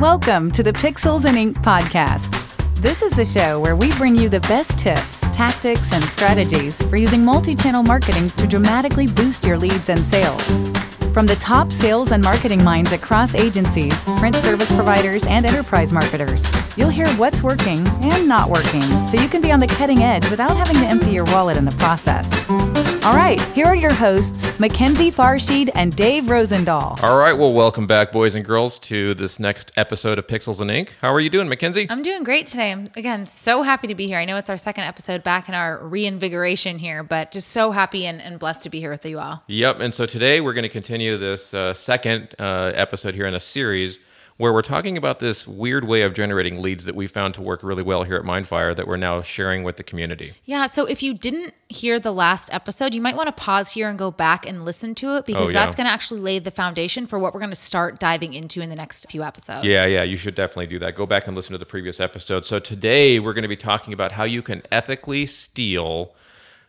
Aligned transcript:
Welcome 0.00 0.50
to 0.52 0.62
the 0.62 0.72
Pixels 0.72 1.26
and 1.26 1.36
Ink 1.36 1.58
podcast. 1.58 2.32
This 2.76 3.02
is 3.02 3.12
the 3.12 3.24
show 3.26 3.60
where 3.60 3.76
we 3.76 3.92
bring 3.98 4.16
you 4.16 4.30
the 4.30 4.40
best 4.40 4.78
tips, 4.78 5.20
tactics, 5.32 5.92
and 5.92 6.02
strategies 6.02 6.80
for 6.80 6.96
using 6.96 7.22
multi 7.22 7.54
channel 7.54 7.82
marketing 7.82 8.30
to 8.30 8.46
dramatically 8.46 9.08
boost 9.08 9.44
your 9.44 9.58
leads 9.58 9.90
and 9.90 10.00
sales. 10.00 10.89
From 11.12 11.26
the 11.26 11.34
top 11.36 11.72
sales 11.72 12.12
and 12.12 12.22
marketing 12.22 12.62
minds 12.62 12.92
across 12.92 13.34
agencies, 13.34 14.04
print 14.18 14.36
service 14.36 14.70
providers, 14.70 15.26
and 15.26 15.44
enterprise 15.44 15.92
marketers, 15.92 16.48
you'll 16.78 16.88
hear 16.88 17.08
what's 17.14 17.42
working 17.42 17.84
and 18.04 18.28
not 18.28 18.48
working 18.48 18.80
so 19.04 19.20
you 19.20 19.28
can 19.28 19.42
be 19.42 19.50
on 19.50 19.58
the 19.58 19.66
cutting 19.66 20.04
edge 20.04 20.30
without 20.30 20.56
having 20.56 20.76
to 20.76 20.86
empty 20.86 21.10
your 21.10 21.24
wallet 21.24 21.56
in 21.56 21.64
the 21.64 21.72
process. 21.72 22.30
All 23.02 23.16
right, 23.16 23.40
here 23.54 23.64
are 23.66 23.74
your 23.74 23.92
hosts, 23.92 24.60
Mackenzie 24.60 25.10
Farshid 25.10 25.70
and 25.74 25.96
Dave 25.96 26.24
Rosendahl. 26.24 27.02
All 27.02 27.18
right, 27.18 27.32
well, 27.32 27.52
welcome 27.52 27.86
back, 27.86 28.12
boys 28.12 28.34
and 28.34 28.44
girls, 28.44 28.78
to 28.80 29.14
this 29.14 29.40
next 29.40 29.72
episode 29.76 30.18
of 30.18 30.26
Pixels 30.26 30.60
and 30.60 30.70
Ink. 30.70 30.94
How 31.00 31.12
are 31.12 31.18
you 31.18 31.30
doing, 31.30 31.48
Mackenzie? 31.48 31.86
I'm 31.88 32.02
doing 32.02 32.22
great 32.22 32.46
today. 32.46 32.70
I'm 32.70 32.88
again 32.96 33.24
so 33.26 33.62
happy 33.62 33.88
to 33.88 33.94
be 33.94 34.06
here. 34.06 34.18
I 34.18 34.26
know 34.26 34.36
it's 34.36 34.50
our 34.50 34.58
second 34.58 34.84
episode 34.84 35.22
back 35.22 35.48
in 35.48 35.54
our 35.54 35.78
reinvigoration 35.78 36.78
here, 36.78 37.02
but 37.02 37.32
just 37.32 37.48
so 37.48 37.72
happy 37.72 38.04
and, 38.06 38.20
and 38.20 38.38
blessed 38.38 38.64
to 38.64 38.70
be 38.70 38.80
here 38.80 38.90
with 38.90 39.06
you 39.06 39.18
all. 39.18 39.42
Yep, 39.46 39.80
and 39.80 39.94
so 39.94 40.04
today 40.04 40.42
we're 40.42 40.52
going 40.52 40.62
to 40.64 40.68
continue 40.68 40.99
this 41.08 41.54
uh, 41.54 41.72
second 41.74 42.34
uh, 42.38 42.72
episode 42.74 43.14
here 43.14 43.26
in 43.26 43.34
a 43.34 43.40
series 43.40 43.98
where 44.36 44.54
we're 44.54 44.62
talking 44.62 44.96
about 44.96 45.20
this 45.20 45.46
weird 45.46 45.84
way 45.84 46.00
of 46.00 46.14
generating 46.14 46.62
leads 46.62 46.86
that 46.86 46.94
we 46.94 47.06
found 47.06 47.34
to 47.34 47.42
work 47.42 47.62
really 47.62 47.82
well 47.82 48.04
here 48.04 48.16
at 48.16 48.22
Mindfire 48.22 48.74
that 48.74 48.86
we're 48.86 48.96
now 48.96 49.20
sharing 49.20 49.64
with 49.64 49.76
the 49.76 49.82
community. 49.82 50.32
Yeah, 50.46 50.64
so 50.64 50.86
if 50.86 51.02
you 51.02 51.12
didn't 51.12 51.52
hear 51.68 52.00
the 52.00 52.12
last 52.12 52.48
episode, 52.50 52.94
you 52.94 53.02
might 53.02 53.16
want 53.16 53.26
to 53.26 53.32
pause 53.32 53.70
here 53.70 53.86
and 53.90 53.98
go 53.98 54.10
back 54.10 54.46
and 54.46 54.64
listen 54.64 54.94
to 54.94 55.16
it 55.16 55.26
because 55.26 55.50
Oh, 55.50 55.52
yeah. 55.52 55.64
that's 55.64 55.76
going 55.76 55.86
to 55.86 55.90
actually 55.92 56.20
lay 56.20 56.38
the 56.38 56.50
foundation 56.50 57.06
for 57.06 57.18
what 57.18 57.34
we're 57.34 57.40
going 57.40 57.50
to 57.50 57.56
start 57.56 57.98
diving 58.00 58.32
into 58.32 58.62
in 58.62 58.70
the 58.70 58.76
next 58.76 59.10
few 59.10 59.22
episodes. 59.22 59.66
Yeah, 59.66 59.84
yeah, 59.84 60.04
you 60.04 60.16
should 60.16 60.34
definitely 60.36 60.68
do 60.68 60.78
that. 60.78 60.94
Go 60.94 61.04
back 61.04 61.26
and 61.26 61.36
listen 61.36 61.52
to 61.52 61.58
the 61.58 61.66
previous 61.66 62.00
episode. 62.00 62.46
So 62.46 62.58
today 62.58 63.18
we're 63.20 63.34
going 63.34 63.42
to 63.42 63.48
be 63.48 63.56
talking 63.56 63.92
about 63.92 64.12
how 64.12 64.24
you 64.24 64.40
can 64.40 64.62
ethically 64.72 65.26
steal 65.26 66.14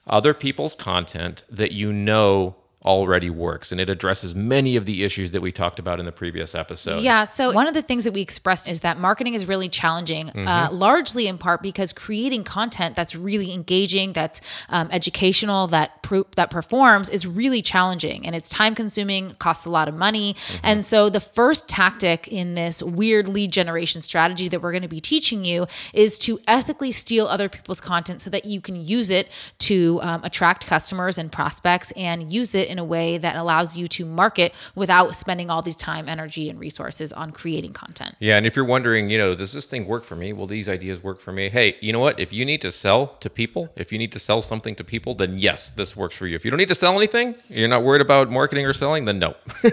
other 0.08 0.34
people's 0.34 0.74
content 0.76 1.46
that 1.50 1.72
you 1.72 1.94
know 1.94 2.56
already 2.84 3.30
works 3.30 3.72
and 3.72 3.80
it 3.80 3.90
addresses 3.90 4.34
many 4.34 4.76
of 4.76 4.86
the 4.86 5.04
issues 5.04 5.32
that 5.32 5.42
we 5.42 5.52
talked 5.52 5.80
about 5.80 6.00
in 6.00 6.06
the 6.06 6.12
previous 6.12 6.56
episode. 6.56 7.02
Yeah. 7.02 7.26
So 7.26 7.52
one 7.54 7.68
of 7.68 7.74
the 7.74 7.82
things 7.82 8.06
that 8.06 8.12
we 8.14 8.22
expressed 8.22 8.68
is 8.68 8.80
that 8.80 8.98
marketing 8.98 9.34
is 9.36 9.46
really 9.46 9.70
challenging, 9.70 10.30
uh, 10.30 10.62
Mm-hmm. 10.62 10.76
largely 10.76 11.28
in 11.28 11.38
part 11.38 11.62
because 11.62 11.94
creating 11.94 12.44
content 12.44 12.96
that's 12.96 13.16
really 13.16 13.52
engaging, 13.54 14.14
that's 14.14 14.42
um, 14.70 14.90
educational, 14.92 15.68
that 15.68 16.02
pro- 16.02 16.26
that 16.36 16.50
performs 16.50 17.10
is 17.10 17.26
really 17.28 17.62
challenging, 17.62 18.26
and 18.26 18.36
it's 18.36 18.50
time 18.50 18.76
consuming, 18.76 19.32
costs 19.36 19.66
a 19.66 19.70
lot 19.70 19.88
of 19.88 19.96
money. 19.96 20.34
Mm-hmm. 20.34 20.58
And 20.64 20.84
so 20.84 21.10
the 21.10 21.20
first 21.20 21.68
tactic 21.70 22.28
in 22.28 22.56
this 22.56 22.82
weird 22.84 23.28
lead 23.28 23.52
generation 23.52 24.02
strategy 24.02 24.48
that 24.50 24.62
we're 24.62 24.72
going 24.72 24.82
to 24.82 24.88
be 24.88 25.00
teaching 25.00 25.46
you 25.46 25.68
is 25.94 26.18
to 26.20 26.40
ethically 26.48 26.92
steal 26.92 27.28
other 27.28 27.48
people's 27.50 27.82
content 27.82 28.22
so 28.22 28.30
that 28.30 28.46
you 28.46 28.60
can 28.62 28.76
use 28.76 29.10
it 29.10 29.30
to 29.60 30.00
um, 30.02 30.24
attract 30.24 30.66
customers 30.68 31.18
and 31.18 31.32
prospects 31.32 31.92
and 31.92 32.32
use 32.32 32.56
it 32.56 32.68
in 32.72 32.80
a 32.80 32.84
way 32.84 33.18
that 33.18 33.36
allows 33.36 33.76
you 33.76 33.88
to 33.90 34.06
market 34.06 34.54
without 34.76 35.16
spending 35.16 35.50
all 35.50 35.62
these 35.62 35.76
time, 35.76 36.08
energy, 36.08 36.50
and 36.50 36.58
resources 36.58 37.12
on 37.12 37.32
creating 37.32 37.74
content. 37.74 38.16
Yeah, 38.20 38.38
and 38.38 38.46
if 38.46 38.56
you're 38.56 38.66
wondering, 38.66 39.10
you 39.10 39.18
know, 39.18 39.36
does 39.36 39.52
this 39.52 39.66
thing 39.66 39.88
work 39.88 40.06
for 40.06 40.16
me? 40.16 40.32
Will 40.32 40.48
these 40.48 40.70
ideas 40.70 41.04
work 41.04 41.20
for 41.20 41.34
me? 41.34 41.50
Hey, 41.50 41.76
you 41.82 41.92
know 41.92 42.00
what? 42.00 42.20
If 42.20 42.32
you 42.32 42.46
need 42.46 42.62
to 42.62 42.72
sell 42.72 43.08
to 43.20 43.30
people, 43.30 43.74
if 43.76 43.92
you 43.92 43.98
need 43.98 44.14
to 44.14 44.20
sell 44.20 44.42
something 44.42 44.74
to 44.76 44.84
people, 44.86 45.14
then 45.16 45.38
yes, 45.38 45.72
this 45.72 45.96
works 45.96 46.16
for 46.16 46.28
you. 46.28 46.36
If 46.36 46.46
you 46.46 46.52
don't 46.52 46.58
need 46.58 46.70
to 46.70 46.76
sell 46.76 46.96
anything, 46.96 47.36
you're 47.50 47.68
not 47.68 47.84
worried 47.84 48.02
about 48.02 48.32
marketing 48.32 48.66
or 48.66 48.74
selling, 48.74 49.04
then 49.04 49.20
no. 49.20 49.36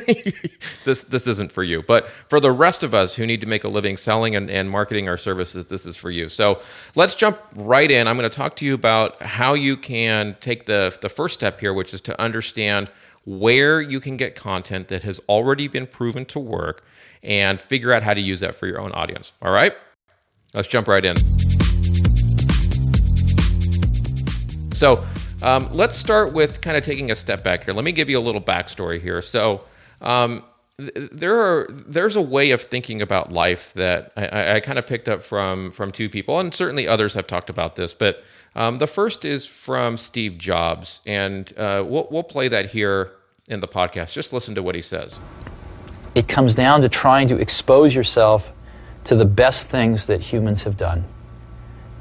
this 0.84 1.04
this 1.04 1.28
isn't 1.28 1.52
for 1.52 1.62
you. 1.62 1.82
But 1.86 2.08
for 2.08 2.40
the 2.40 2.50
rest 2.50 2.82
of 2.82 2.94
us 2.94 3.14
who 3.14 3.26
need 3.26 3.40
to 3.42 3.46
make 3.46 3.62
a 3.62 3.68
living 3.68 3.96
selling 3.96 4.34
and, 4.34 4.50
and 4.50 4.68
marketing 4.68 5.08
our 5.08 5.16
services, 5.16 5.66
this 5.66 5.86
is 5.86 5.96
for 5.96 6.10
you. 6.10 6.28
So 6.28 6.60
let's 6.96 7.14
jump 7.14 7.38
right 7.54 7.90
in. 7.90 8.08
I'm 8.08 8.16
going 8.16 8.28
to 8.28 8.36
talk 8.36 8.56
to 8.56 8.66
you 8.66 8.74
about 8.74 9.22
how 9.22 9.54
you 9.54 9.76
can 9.76 10.36
take 10.40 10.66
the 10.66 10.96
the 11.00 11.08
first 11.08 11.34
step 11.34 11.60
here, 11.60 11.72
which 11.72 11.94
is 11.94 12.00
to 12.02 12.20
understand 12.20 12.87
where 13.28 13.82
you 13.82 14.00
can 14.00 14.16
get 14.16 14.34
content 14.34 14.88
that 14.88 15.02
has 15.02 15.20
already 15.28 15.68
been 15.68 15.86
proven 15.86 16.24
to 16.24 16.38
work 16.38 16.82
and 17.22 17.60
figure 17.60 17.92
out 17.92 18.02
how 18.02 18.14
to 18.14 18.20
use 18.22 18.40
that 18.40 18.54
for 18.54 18.66
your 18.66 18.80
own 18.80 18.90
audience. 18.92 19.34
All 19.42 19.52
right? 19.52 19.74
Let's 20.54 20.66
jump 20.66 20.88
right 20.88 21.04
in. 21.04 21.14
So, 24.72 25.04
um, 25.42 25.68
let's 25.72 25.98
start 25.98 26.32
with 26.32 26.62
kind 26.62 26.76
of 26.76 26.82
taking 26.82 27.10
a 27.10 27.14
step 27.14 27.44
back 27.44 27.64
here. 27.64 27.74
Let 27.74 27.84
me 27.84 27.92
give 27.92 28.08
you 28.08 28.18
a 28.18 28.20
little 28.20 28.40
backstory 28.40 28.98
here. 28.98 29.20
So, 29.20 29.60
um, 30.00 30.42
th- 30.78 31.10
there 31.12 31.38
are 31.38 31.68
there's 31.70 32.16
a 32.16 32.22
way 32.22 32.52
of 32.52 32.62
thinking 32.62 33.02
about 33.02 33.30
life 33.30 33.74
that 33.74 34.10
I, 34.16 34.26
I, 34.26 34.54
I 34.54 34.60
kind 34.60 34.78
of 34.78 34.86
picked 34.86 35.08
up 35.08 35.22
from 35.22 35.72
from 35.72 35.90
two 35.90 36.08
people, 36.08 36.40
and 36.40 36.54
certainly 36.54 36.88
others 36.88 37.14
have 37.14 37.26
talked 37.26 37.50
about 37.50 37.76
this. 37.76 37.92
But 37.92 38.22
um, 38.54 38.78
the 38.78 38.86
first 38.86 39.24
is 39.24 39.46
from 39.46 39.96
Steve 39.96 40.38
Jobs, 40.38 41.00
and 41.04 41.52
uh, 41.58 41.84
we'll 41.86 42.08
we'll 42.10 42.22
play 42.22 42.48
that 42.48 42.70
here 42.70 43.12
in 43.48 43.60
the 43.60 43.68
podcast. 43.68 44.12
Just 44.12 44.32
listen 44.32 44.54
to 44.54 44.62
what 44.62 44.74
he 44.74 44.82
says. 44.82 45.18
It 46.14 46.28
comes 46.28 46.54
down 46.54 46.82
to 46.82 46.88
trying 46.88 47.28
to 47.28 47.36
expose 47.36 47.94
yourself 47.94 48.52
to 49.04 49.16
the 49.16 49.24
best 49.24 49.70
things 49.70 50.06
that 50.06 50.20
humans 50.22 50.64
have 50.64 50.76
done 50.76 51.04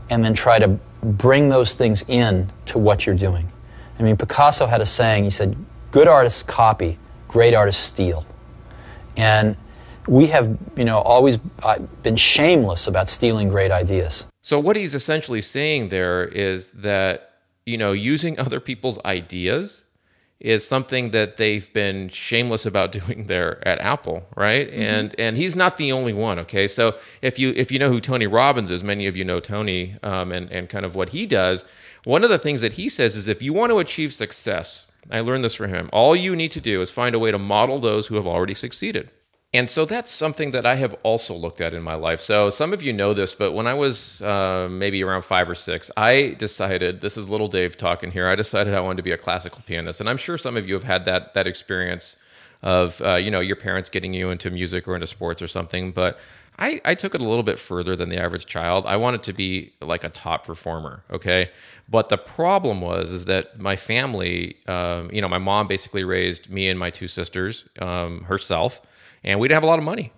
and 0.09 0.23
then 0.23 0.33
try 0.33 0.59
to 0.59 0.67
bring 1.01 1.49
those 1.49 1.73
things 1.73 2.03
in 2.07 2.51
to 2.65 2.77
what 2.77 3.05
you're 3.05 3.15
doing. 3.15 3.51
I 3.99 4.03
mean, 4.03 4.17
Picasso 4.17 4.65
had 4.65 4.81
a 4.81 4.85
saying, 4.85 5.23
he 5.23 5.29
said, 5.29 5.55
good 5.91 6.07
artists 6.07 6.43
copy, 6.43 6.97
great 7.27 7.53
artists 7.53 7.83
steal. 7.83 8.25
And 9.15 9.57
we 10.07 10.27
have, 10.27 10.57
you 10.75 10.85
know, 10.85 10.99
always 10.99 11.37
uh, 11.63 11.79
been 12.03 12.15
shameless 12.15 12.87
about 12.87 13.09
stealing 13.09 13.49
great 13.49 13.71
ideas. 13.71 14.25
So 14.41 14.59
what 14.59 14.75
he's 14.75 14.95
essentially 14.95 15.41
saying 15.41 15.89
there 15.89 16.25
is 16.25 16.71
that 16.71 17.33
you 17.65 17.77
know 17.77 17.91
using 17.91 18.39
other 18.45 18.59
people's 18.59 18.97
ideas 19.03 19.83
is 20.39 20.67
something 20.67 21.11
that 21.11 21.37
they've 21.37 21.71
been 21.73 22.09
shameless 22.09 22.65
about 22.65 22.91
doing 22.99 23.27
there 23.27 23.65
at 23.67 23.79
Apple, 23.79 24.27
right? 24.35 24.69
And 24.69 25.15
and 25.19 25.37
he's 25.37 25.55
not 25.55 25.77
the 25.77 25.91
only 25.91 26.13
one. 26.13 26.39
Okay, 26.39 26.67
so 26.67 26.95
if 27.21 27.39
you 27.39 27.53
if 27.55 27.71
you 27.71 27.79
know 27.79 27.89
who 27.89 27.99
Tony 27.99 28.27
Robbins 28.27 28.69
is, 28.69 28.83
many 28.83 29.07
of 29.07 29.17
you 29.17 29.25
know 29.25 29.39
Tony 29.39 29.95
um, 30.03 30.31
and 30.31 30.51
and 30.51 30.69
kind 30.69 30.85
of 30.85 30.95
what 30.95 31.09
he 31.09 31.25
does. 31.25 31.65
One 32.03 32.23
of 32.23 32.29
the 32.29 32.39
things 32.39 32.61
that 32.61 32.73
he 32.73 32.87
says 32.87 33.15
is 33.15 33.27
if 33.27 33.43
you 33.43 33.53
want 33.53 33.71
to 33.71 33.79
achieve 33.79 34.13
success, 34.13 34.85
I 35.11 35.19
learned 35.21 35.43
this 35.43 35.55
from 35.55 35.73
him. 35.73 35.89
All 35.91 36.15
you 36.15 36.35
need 36.35 36.51
to 36.51 36.61
do 36.61 36.81
is 36.81 36.91
find 36.91 37.15
a 37.15 37.19
way 37.19 37.31
to 37.31 37.39
model 37.39 37.79
those 37.79 38.07
who 38.07 38.15
have 38.15 38.27
already 38.27 38.53
succeeded. 38.53 39.09
And 39.53 39.69
so 39.69 39.85
that's 39.85 40.11
something 40.11 40.51
that 40.51 40.65
I 40.65 40.75
have 40.75 40.93
also 41.03 41.33
looked 41.33 41.61
at 41.61 41.73
in 41.73 41.81
my 41.81 41.95
life. 41.95 42.19
So 42.19 42.49
some 42.49 42.73
of 42.73 42.83
you 42.83 42.91
know 42.91 43.13
this, 43.13 43.33
but 43.33 43.53
when 43.53 43.65
I 43.65 43.73
was 43.73 44.21
uh, 44.21 44.67
maybe 44.69 45.01
around 45.03 45.21
five 45.21 45.49
or 45.49 45.55
six, 45.55 45.89
I 45.95 46.35
decided 46.37 46.99
this 46.99 47.15
is 47.17 47.29
little 47.29 47.47
Dave 47.47 47.77
talking 47.77 48.11
here. 48.11 48.27
I 48.27 48.35
decided 48.35 48.73
I 48.73 48.81
wanted 48.81 48.97
to 48.97 49.03
be 49.03 49.13
a 49.13 49.17
classical 49.17 49.61
pianist, 49.65 50.01
and 50.01 50.09
I'm 50.09 50.17
sure 50.17 50.37
some 50.37 50.57
of 50.57 50.67
you 50.67 50.73
have 50.73 50.83
had 50.83 51.05
that 51.05 51.33
that 51.33 51.47
experience 51.47 52.17
of 52.61 53.01
uh, 53.01 53.15
you 53.15 53.31
know 53.31 53.39
your 53.39 53.55
parents 53.55 53.87
getting 53.89 54.13
you 54.13 54.31
into 54.31 54.51
music 54.51 54.85
or 54.85 54.95
into 54.95 55.07
sports 55.07 55.41
or 55.41 55.47
something. 55.47 55.91
But 55.91 56.19
I, 56.59 56.81
I 56.85 56.95
took 56.95 57.13
it 57.13 57.21
a 57.21 57.23
little 57.23 57.43
bit 57.43 57.59
further 57.59 57.95
than 57.95 58.09
the 58.09 58.17
average 58.17 58.47
child. 58.47 58.85
I 58.87 58.97
wanted 58.97 59.23
to 59.23 59.33
be 59.33 59.73
like 59.79 60.03
a 60.03 60.09
top 60.09 60.45
performer, 60.45 61.03
okay? 61.11 61.51
But 61.87 62.09
the 62.09 62.17
problem 62.17 62.81
was 62.81 63.11
is 63.11 63.25
that 63.25 63.59
my 63.59 63.75
family, 63.75 64.57
um, 64.67 65.09
you 65.13 65.21
know, 65.21 65.29
my 65.29 65.37
mom 65.37 65.67
basically 65.67 66.03
raised 66.03 66.49
me 66.49 66.67
and 66.67 66.79
my 66.79 66.89
two 66.89 67.07
sisters 67.07 67.65
um, 67.79 68.23
herself, 68.23 68.81
and 69.23 69.39
we 69.39 69.47
didn't 69.47 69.57
have 69.57 69.63
a 69.63 69.67
lot 69.67 69.79
of 69.79 69.85
money, 69.85 70.11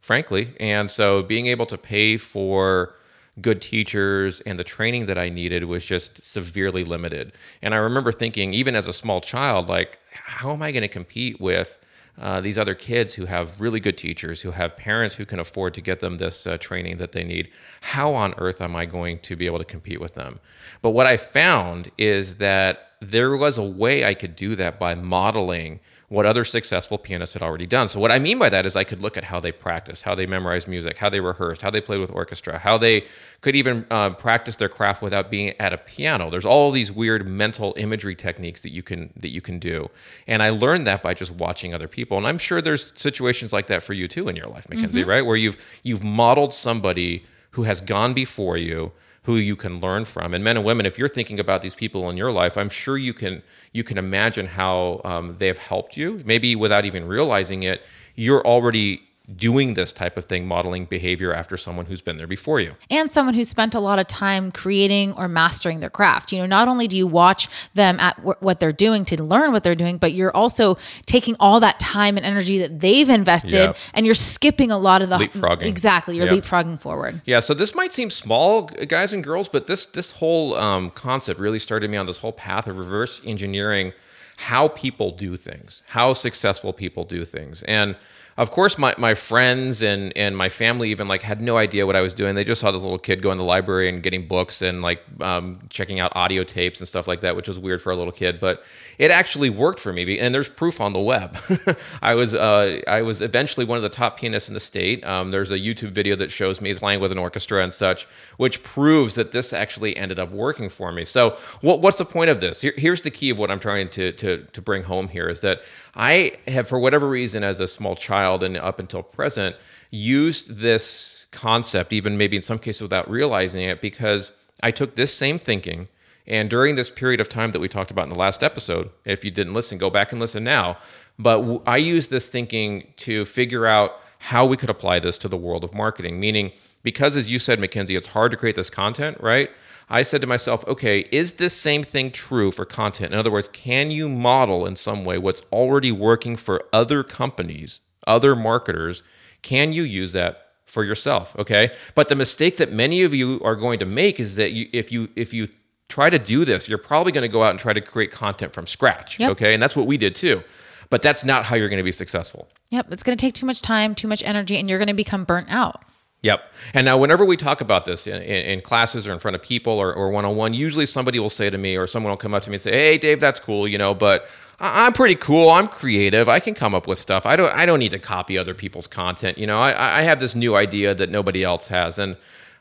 frankly. 0.00 0.54
And 0.60 0.90
so 0.90 1.22
being 1.22 1.46
able 1.46 1.66
to 1.66 1.78
pay 1.78 2.16
for 2.16 2.94
good 3.40 3.62
teachers 3.62 4.40
and 4.40 4.58
the 4.58 4.64
training 4.64 5.06
that 5.06 5.16
I 5.16 5.30
needed 5.30 5.64
was 5.64 5.84
just 5.84 6.22
severely 6.22 6.84
limited. 6.84 7.32
And 7.62 7.74
I 7.74 7.78
remember 7.78 8.12
thinking, 8.12 8.52
even 8.52 8.76
as 8.76 8.86
a 8.86 8.92
small 8.92 9.20
child, 9.20 9.68
like, 9.68 9.98
how 10.12 10.52
am 10.52 10.62
I 10.62 10.70
going 10.70 10.82
to 10.82 10.88
compete 10.88 11.40
with 11.40 11.78
uh, 12.20 12.42
these 12.42 12.58
other 12.58 12.74
kids 12.74 13.14
who 13.14 13.24
have 13.24 13.58
really 13.58 13.80
good 13.80 13.96
teachers, 13.96 14.42
who 14.42 14.50
have 14.50 14.76
parents 14.76 15.14
who 15.14 15.24
can 15.24 15.38
afford 15.38 15.72
to 15.74 15.80
get 15.80 16.00
them 16.00 16.18
this 16.18 16.46
uh, 16.46 16.58
training 16.58 16.98
that 16.98 17.12
they 17.12 17.24
need? 17.24 17.50
How 17.80 18.12
on 18.12 18.34
earth 18.36 18.60
am 18.60 18.76
I 18.76 18.84
going 18.84 19.18
to 19.20 19.34
be 19.34 19.46
able 19.46 19.58
to 19.58 19.64
compete 19.64 20.00
with 20.00 20.14
them? 20.14 20.38
But 20.82 20.90
what 20.90 21.06
I 21.06 21.16
found 21.16 21.90
is 21.96 22.36
that 22.36 22.90
there 23.00 23.34
was 23.36 23.56
a 23.56 23.64
way 23.64 24.04
I 24.04 24.12
could 24.12 24.36
do 24.36 24.54
that 24.56 24.78
by 24.78 24.94
modeling 24.94 25.80
what 26.12 26.26
other 26.26 26.44
successful 26.44 26.98
pianists 26.98 27.32
had 27.32 27.40
already 27.40 27.66
done. 27.66 27.88
So 27.88 27.98
what 27.98 28.12
I 28.12 28.18
mean 28.18 28.38
by 28.38 28.50
that 28.50 28.66
is 28.66 28.76
I 28.76 28.84
could 28.84 29.00
look 29.00 29.16
at 29.16 29.24
how 29.24 29.40
they 29.40 29.50
practiced, 29.50 30.02
how 30.02 30.14
they 30.14 30.26
memorized 30.26 30.68
music, 30.68 30.98
how 30.98 31.08
they 31.08 31.20
rehearsed, 31.20 31.62
how 31.62 31.70
they 31.70 31.80
played 31.80 32.00
with 32.00 32.10
orchestra, 32.10 32.58
how 32.58 32.76
they 32.76 33.06
could 33.40 33.56
even 33.56 33.86
uh, 33.90 34.10
practice 34.10 34.56
their 34.56 34.68
craft 34.68 35.00
without 35.00 35.30
being 35.30 35.54
at 35.58 35.72
a 35.72 35.78
piano. 35.78 36.28
There's 36.28 36.44
all 36.44 36.70
these 36.70 36.92
weird 36.92 37.26
mental 37.26 37.72
imagery 37.78 38.14
techniques 38.14 38.60
that 38.60 38.72
you 38.72 38.82
can 38.82 39.10
that 39.16 39.30
you 39.30 39.40
can 39.40 39.58
do, 39.58 39.88
and 40.26 40.42
I 40.42 40.50
learned 40.50 40.86
that 40.86 41.02
by 41.02 41.14
just 41.14 41.32
watching 41.32 41.72
other 41.72 41.88
people. 41.88 42.18
And 42.18 42.26
I'm 42.26 42.36
sure 42.36 42.60
there's 42.60 42.92
situations 42.94 43.50
like 43.50 43.68
that 43.68 43.82
for 43.82 43.94
you 43.94 44.06
too 44.06 44.28
in 44.28 44.36
your 44.36 44.48
life, 44.48 44.68
Mackenzie, 44.68 45.04
right? 45.04 45.24
Where 45.24 45.36
you've 45.36 45.56
you've 45.82 46.04
modeled 46.04 46.52
somebody 46.52 47.24
who 47.52 47.62
has 47.62 47.80
gone 47.80 48.12
before 48.12 48.58
you 48.58 48.92
who 49.24 49.36
you 49.36 49.54
can 49.54 49.80
learn 49.80 50.04
from. 50.04 50.34
And 50.34 50.42
men 50.42 50.56
and 50.56 50.66
women, 50.66 50.84
if 50.84 50.98
you're 50.98 51.08
thinking 51.08 51.38
about 51.38 51.62
these 51.62 51.74
people 51.74 52.10
in 52.10 52.16
your 52.16 52.32
life, 52.32 52.56
I'm 52.56 52.68
sure 52.68 52.98
you 52.98 53.14
can 53.14 53.42
you 53.72 53.84
can 53.84 53.98
imagine 53.98 54.46
how 54.46 55.00
um, 55.04 55.36
they've 55.38 55.58
helped 55.58 55.96
you. 55.96 56.22
Maybe 56.24 56.56
without 56.56 56.84
even 56.84 57.06
realizing 57.06 57.62
it, 57.62 57.82
you're 58.16 58.44
already 58.46 59.02
doing 59.36 59.74
this 59.74 59.92
type 59.92 60.16
of 60.16 60.24
thing, 60.24 60.46
modeling 60.46 60.84
behavior 60.84 61.32
after 61.32 61.56
someone 61.56 61.86
who's 61.86 62.00
been 62.02 62.16
there 62.16 62.26
before 62.26 62.58
you. 62.60 62.74
and 62.90 63.10
someone 63.10 63.34
who 63.34 63.44
spent 63.44 63.74
a 63.74 63.80
lot 63.80 63.98
of 63.98 64.06
time 64.08 64.50
creating 64.50 65.12
or 65.12 65.28
mastering 65.28 65.78
their 65.80 65.88
craft. 65.90 66.32
You 66.32 66.38
know, 66.38 66.46
not 66.46 66.66
only 66.68 66.88
do 66.88 66.96
you 66.96 67.06
watch 67.06 67.48
them 67.74 67.98
at 68.00 68.16
wh- 68.18 68.40
what 68.42 68.58
they're 68.60 68.72
doing 68.72 69.04
to 69.06 69.22
learn 69.22 69.52
what 69.52 69.62
they're 69.62 69.74
doing, 69.76 69.96
but 69.96 70.12
you're 70.12 70.34
also 70.36 70.76
taking 71.06 71.36
all 71.38 71.60
that 71.60 71.78
time 71.78 72.16
and 72.16 72.26
energy 72.26 72.58
that 72.58 72.80
they've 72.80 73.08
invested 73.08 73.52
Yep. 73.52 73.76
and 73.94 74.06
you're 74.06 74.14
skipping 74.14 74.70
a 74.72 74.78
lot 74.78 75.02
of 75.02 75.08
the 75.08 75.18
Leapfrogging. 75.18 75.62
Exactly, 75.62 76.16
you're 76.16 76.26
Yep. 76.30 76.44
leapfrogging 76.44 76.80
forward. 76.80 77.22
Yeah, 77.24 77.40
so 77.40 77.54
this 77.54 77.74
might 77.74 77.92
seem 77.92 78.10
small, 78.10 78.62
guys 78.62 79.12
and 79.12 79.22
girls, 79.22 79.48
but 79.48 79.66
this 79.68 79.86
this 79.86 80.10
whole 80.10 80.54
um, 80.56 80.90
concept 80.90 81.38
really 81.40 81.58
started 81.60 81.90
me 81.90 81.96
on 81.96 82.06
this 82.06 82.18
whole 82.18 82.32
path 82.32 82.66
of 82.66 82.76
reverse 82.76 83.20
engineering 83.24 83.92
how 84.36 84.68
people 84.68 85.10
do 85.10 85.36
things, 85.36 85.82
how 85.88 86.12
successful 86.12 86.72
people 86.72 87.04
do 87.04 87.24
things, 87.24 87.62
and 87.64 87.96
of 88.38 88.50
course, 88.50 88.78
my, 88.78 88.94
my 88.96 89.14
friends 89.14 89.82
and, 89.82 90.16
and 90.16 90.36
my 90.36 90.48
family 90.48 90.90
even 90.90 91.06
like 91.06 91.20
had 91.20 91.42
no 91.42 91.58
idea 91.58 91.86
what 91.86 91.96
I 91.96 92.00
was 92.00 92.14
doing. 92.14 92.34
They 92.34 92.44
just 92.44 92.62
saw 92.62 92.70
this 92.70 92.82
little 92.82 92.98
kid 92.98 93.20
going 93.20 93.36
to 93.36 93.42
the 93.42 93.46
library 93.46 93.90
and 93.90 94.02
getting 94.02 94.26
books 94.26 94.62
and 94.62 94.80
like 94.80 95.02
um, 95.20 95.60
checking 95.68 96.00
out 96.00 96.12
audio 96.14 96.42
tapes 96.42 96.78
and 96.78 96.88
stuff 96.88 97.06
like 97.06 97.20
that, 97.20 97.36
which 97.36 97.46
was 97.46 97.58
weird 97.58 97.82
for 97.82 97.92
a 97.92 97.96
little 97.96 98.12
kid. 98.12 98.40
But 98.40 98.64
it 98.96 99.10
actually 99.10 99.50
worked 99.50 99.80
for 99.80 99.92
me, 99.92 100.18
and 100.18 100.34
there's 100.34 100.48
proof 100.48 100.80
on 100.80 100.94
the 100.94 101.00
web. 101.00 101.36
I 102.02 102.14
was 102.14 102.34
uh, 102.34 102.80
I 102.86 103.02
was 103.02 103.20
eventually 103.20 103.66
one 103.66 103.76
of 103.76 103.82
the 103.82 103.90
top 103.90 104.18
pianists 104.18 104.48
in 104.48 104.54
the 104.54 104.60
state. 104.60 105.04
Um, 105.04 105.30
there's 105.30 105.50
a 105.50 105.58
YouTube 105.58 105.90
video 105.90 106.16
that 106.16 106.32
shows 106.32 106.62
me 106.62 106.74
playing 106.74 107.00
with 107.00 107.12
an 107.12 107.18
orchestra 107.18 107.62
and 107.62 107.74
such, 107.74 108.06
which 108.38 108.62
proves 108.62 109.14
that 109.16 109.32
this 109.32 109.52
actually 109.52 109.94
ended 109.96 110.18
up 110.18 110.30
working 110.30 110.70
for 110.70 110.90
me. 110.90 111.04
So, 111.04 111.36
what, 111.60 111.82
what's 111.82 111.98
the 111.98 112.06
point 112.06 112.30
of 112.30 112.40
this? 112.40 112.62
Here, 112.62 112.74
here's 112.76 113.02
the 113.02 113.10
key 113.10 113.28
of 113.28 113.38
what 113.38 113.50
I'm 113.50 113.60
trying 113.60 113.90
to, 113.90 114.12
to 114.22 114.44
to 114.52 114.62
bring 114.62 114.82
home 114.82 115.08
here 115.08 115.28
is 115.28 115.40
that 115.42 115.62
I 115.94 116.32
have, 116.48 116.66
for 116.66 116.78
whatever 116.78 117.08
reason, 117.08 117.44
as 117.44 117.60
a 117.60 117.68
small 117.68 117.94
child 117.94 118.42
and 118.42 118.56
up 118.56 118.78
until 118.78 119.02
present, 119.02 119.54
used 119.90 120.56
this 120.56 121.26
concept, 121.30 121.92
even 121.92 122.16
maybe 122.16 122.36
in 122.36 122.42
some 122.42 122.58
cases 122.58 122.82
without 122.82 123.10
realizing 123.10 123.62
it, 123.62 123.80
because 123.80 124.32
I 124.62 124.70
took 124.70 124.96
this 124.96 125.14
same 125.14 125.38
thinking. 125.38 125.88
And 126.26 126.48
during 126.48 126.76
this 126.76 126.88
period 126.88 127.20
of 127.20 127.28
time 127.28 127.50
that 127.50 127.60
we 127.60 127.68
talked 127.68 127.90
about 127.90 128.04
in 128.04 128.10
the 128.10 128.18
last 128.18 128.42
episode, 128.42 128.90
if 129.04 129.24
you 129.24 129.30
didn't 129.32 129.54
listen, 129.54 129.76
go 129.76 129.90
back 129.90 130.12
and 130.12 130.20
listen 130.20 130.44
now. 130.44 130.78
But 131.18 131.62
I 131.66 131.78
used 131.78 132.10
this 132.10 132.28
thinking 132.28 132.86
to 132.98 133.24
figure 133.24 133.66
out 133.66 133.90
how 134.18 134.46
we 134.46 134.56
could 134.56 134.70
apply 134.70 135.00
this 135.00 135.18
to 135.18 135.28
the 135.28 135.36
world 135.36 135.64
of 135.64 135.74
marketing. 135.74 136.20
Meaning, 136.20 136.52
because 136.84 137.16
as 137.16 137.28
you 137.28 137.40
said, 137.40 137.58
Mackenzie, 137.58 137.96
it's 137.96 138.06
hard 138.06 138.30
to 138.30 138.36
create 138.36 138.54
this 138.54 138.70
content, 138.70 139.18
right? 139.20 139.50
I 139.92 140.02
said 140.02 140.20
to 140.22 140.26
myself, 140.26 140.66
okay, 140.66 141.00
is 141.12 141.34
this 141.34 141.52
same 141.52 141.84
thing 141.84 142.10
true 142.10 142.50
for 142.50 142.64
content? 142.64 143.12
In 143.12 143.18
other 143.18 143.30
words, 143.30 143.48
can 143.52 143.90
you 143.90 144.08
model 144.08 144.66
in 144.66 144.74
some 144.74 145.04
way 145.04 145.18
what's 145.18 145.42
already 145.52 145.92
working 145.92 146.36
for 146.36 146.64
other 146.72 147.02
companies, 147.02 147.80
other 148.06 148.34
marketers? 148.34 149.02
Can 149.42 149.72
you 149.72 149.82
use 149.82 150.12
that 150.12 150.46
for 150.64 150.82
yourself? 150.82 151.36
Okay. 151.38 151.70
But 151.94 152.08
the 152.08 152.16
mistake 152.16 152.56
that 152.56 152.72
many 152.72 153.02
of 153.02 153.14
you 153.14 153.40
are 153.44 153.54
going 153.54 153.78
to 153.80 153.86
make 153.86 154.18
is 154.18 154.36
that 154.36 154.52
you, 154.52 154.68
if 154.72 154.90
you, 154.90 155.08
if 155.14 155.32
you, 155.34 155.48
try 155.88 156.08
to 156.08 156.18
do 156.18 156.46
this, 156.46 156.70
you're 156.70 156.78
probably 156.78 157.12
going 157.12 157.20
to 157.20 157.28
go 157.28 157.42
out 157.42 157.50
and 157.50 157.58
try 157.58 157.74
to 157.74 157.80
create 157.80 158.10
content 158.10 158.54
from 158.54 158.66
scratch. 158.66 159.20
Yep. 159.20 159.32
Okay. 159.32 159.52
And 159.52 159.62
that's 159.62 159.76
what 159.76 159.86
we 159.86 159.98
did 159.98 160.14
too. 160.14 160.42
But 160.88 161.02
that's 161.02 161.22
not 161.22 161.44
how 161.44 161.54
you're 161.54 161.68
going 161.68 161.78
to 161.78 161.84
be 161.84 161.92
successful. 161.92 162.48
Yep, 162.70 162.92
it's 162.92 163.02
going 163.02 163.16
to 163.16 163.20
take 163.20 163.34
too 163.34 163.46
much 163.46 163.60
time, 163.60 163.94
too 163.94 164.08
much 164.08 164.22
energy, 164.22 164.56
and 164.56 164.68
you're 164.68 164.78
going 164.78 164.88
to 164.88 164.94
become 164.94 165.24
burnt 165.24 165.50
out. 165.50 165.84
Yep. 166.22 166.52
And 166.74 166.84
now, 166.84 166.96
whenever 166.96 167.24
we 167.24 167.36
talk 167.36 167.60
about 167.60 167.84
this 167.84 168.06
in, 168.06 168.22
in, 168.22 168.60
classes 168.60 169.08
or 169.08 169.12
in 169.12 169.18
front 169.18 169.34
of 169.34 169.42
people 169.42 169.72
or, 169.72 169.92
or 169.92 170.10
one-on-one, 170.10 170.54
usually 170.54 170.86
somebody 170.86 171.18
will 171.18 171.30
say 171.30 171.50
to 171.50 171.58
me 171.58 171.76
or 171.76 171.88
someone 171.88 172.10
will 172.10 172.16
come 172.16 172.32
up 172.32 172.44
to 172.44 172.50
me 172.50 172.54
and 172.54 172.62
say, 172.62 172.70
"Hey, 172.70 172.96
Dave, 172.96 173.18
that's 173.18 173.40
cool, 173.40 173.66
you 173.66 173.76
know, 173.76 173.92
but 173.92 174.26
I- 174.60 174.86
I'm 174.86 174.92
pretty 174.92 175.16
cool. 175.16 175.50
I'm 175.50 175.66
creative. 175.66 176.28
I 176.28 176.38
can 176.38 176.54
come 176.54 176.76
up 176.76 176.86
with 176.86 176.98
stuff. 176.98 177.26
I 177.26 177.34
don't. 177.34 177.52
I 177.52 177.66
don't 177.66 177.80
need 177.80 177.90
to 177.90 177.98
copy 177.98 178.38
other 178.38 178.54
people's 178.54 178.86
content. 178.86 179.36
You 179.36 179.48
know, 179.48 179.58
I, 179.58 179.98
I 179.98 180.02
have 180.02 180.20
this 180.20 180.36
new 180.36 180.54
idea 180.54 180.94
that 180.94 181.10
nobody 181.10 181.42
else 181.42 181.66
has." 181.66 181.98
And 181.98 182.16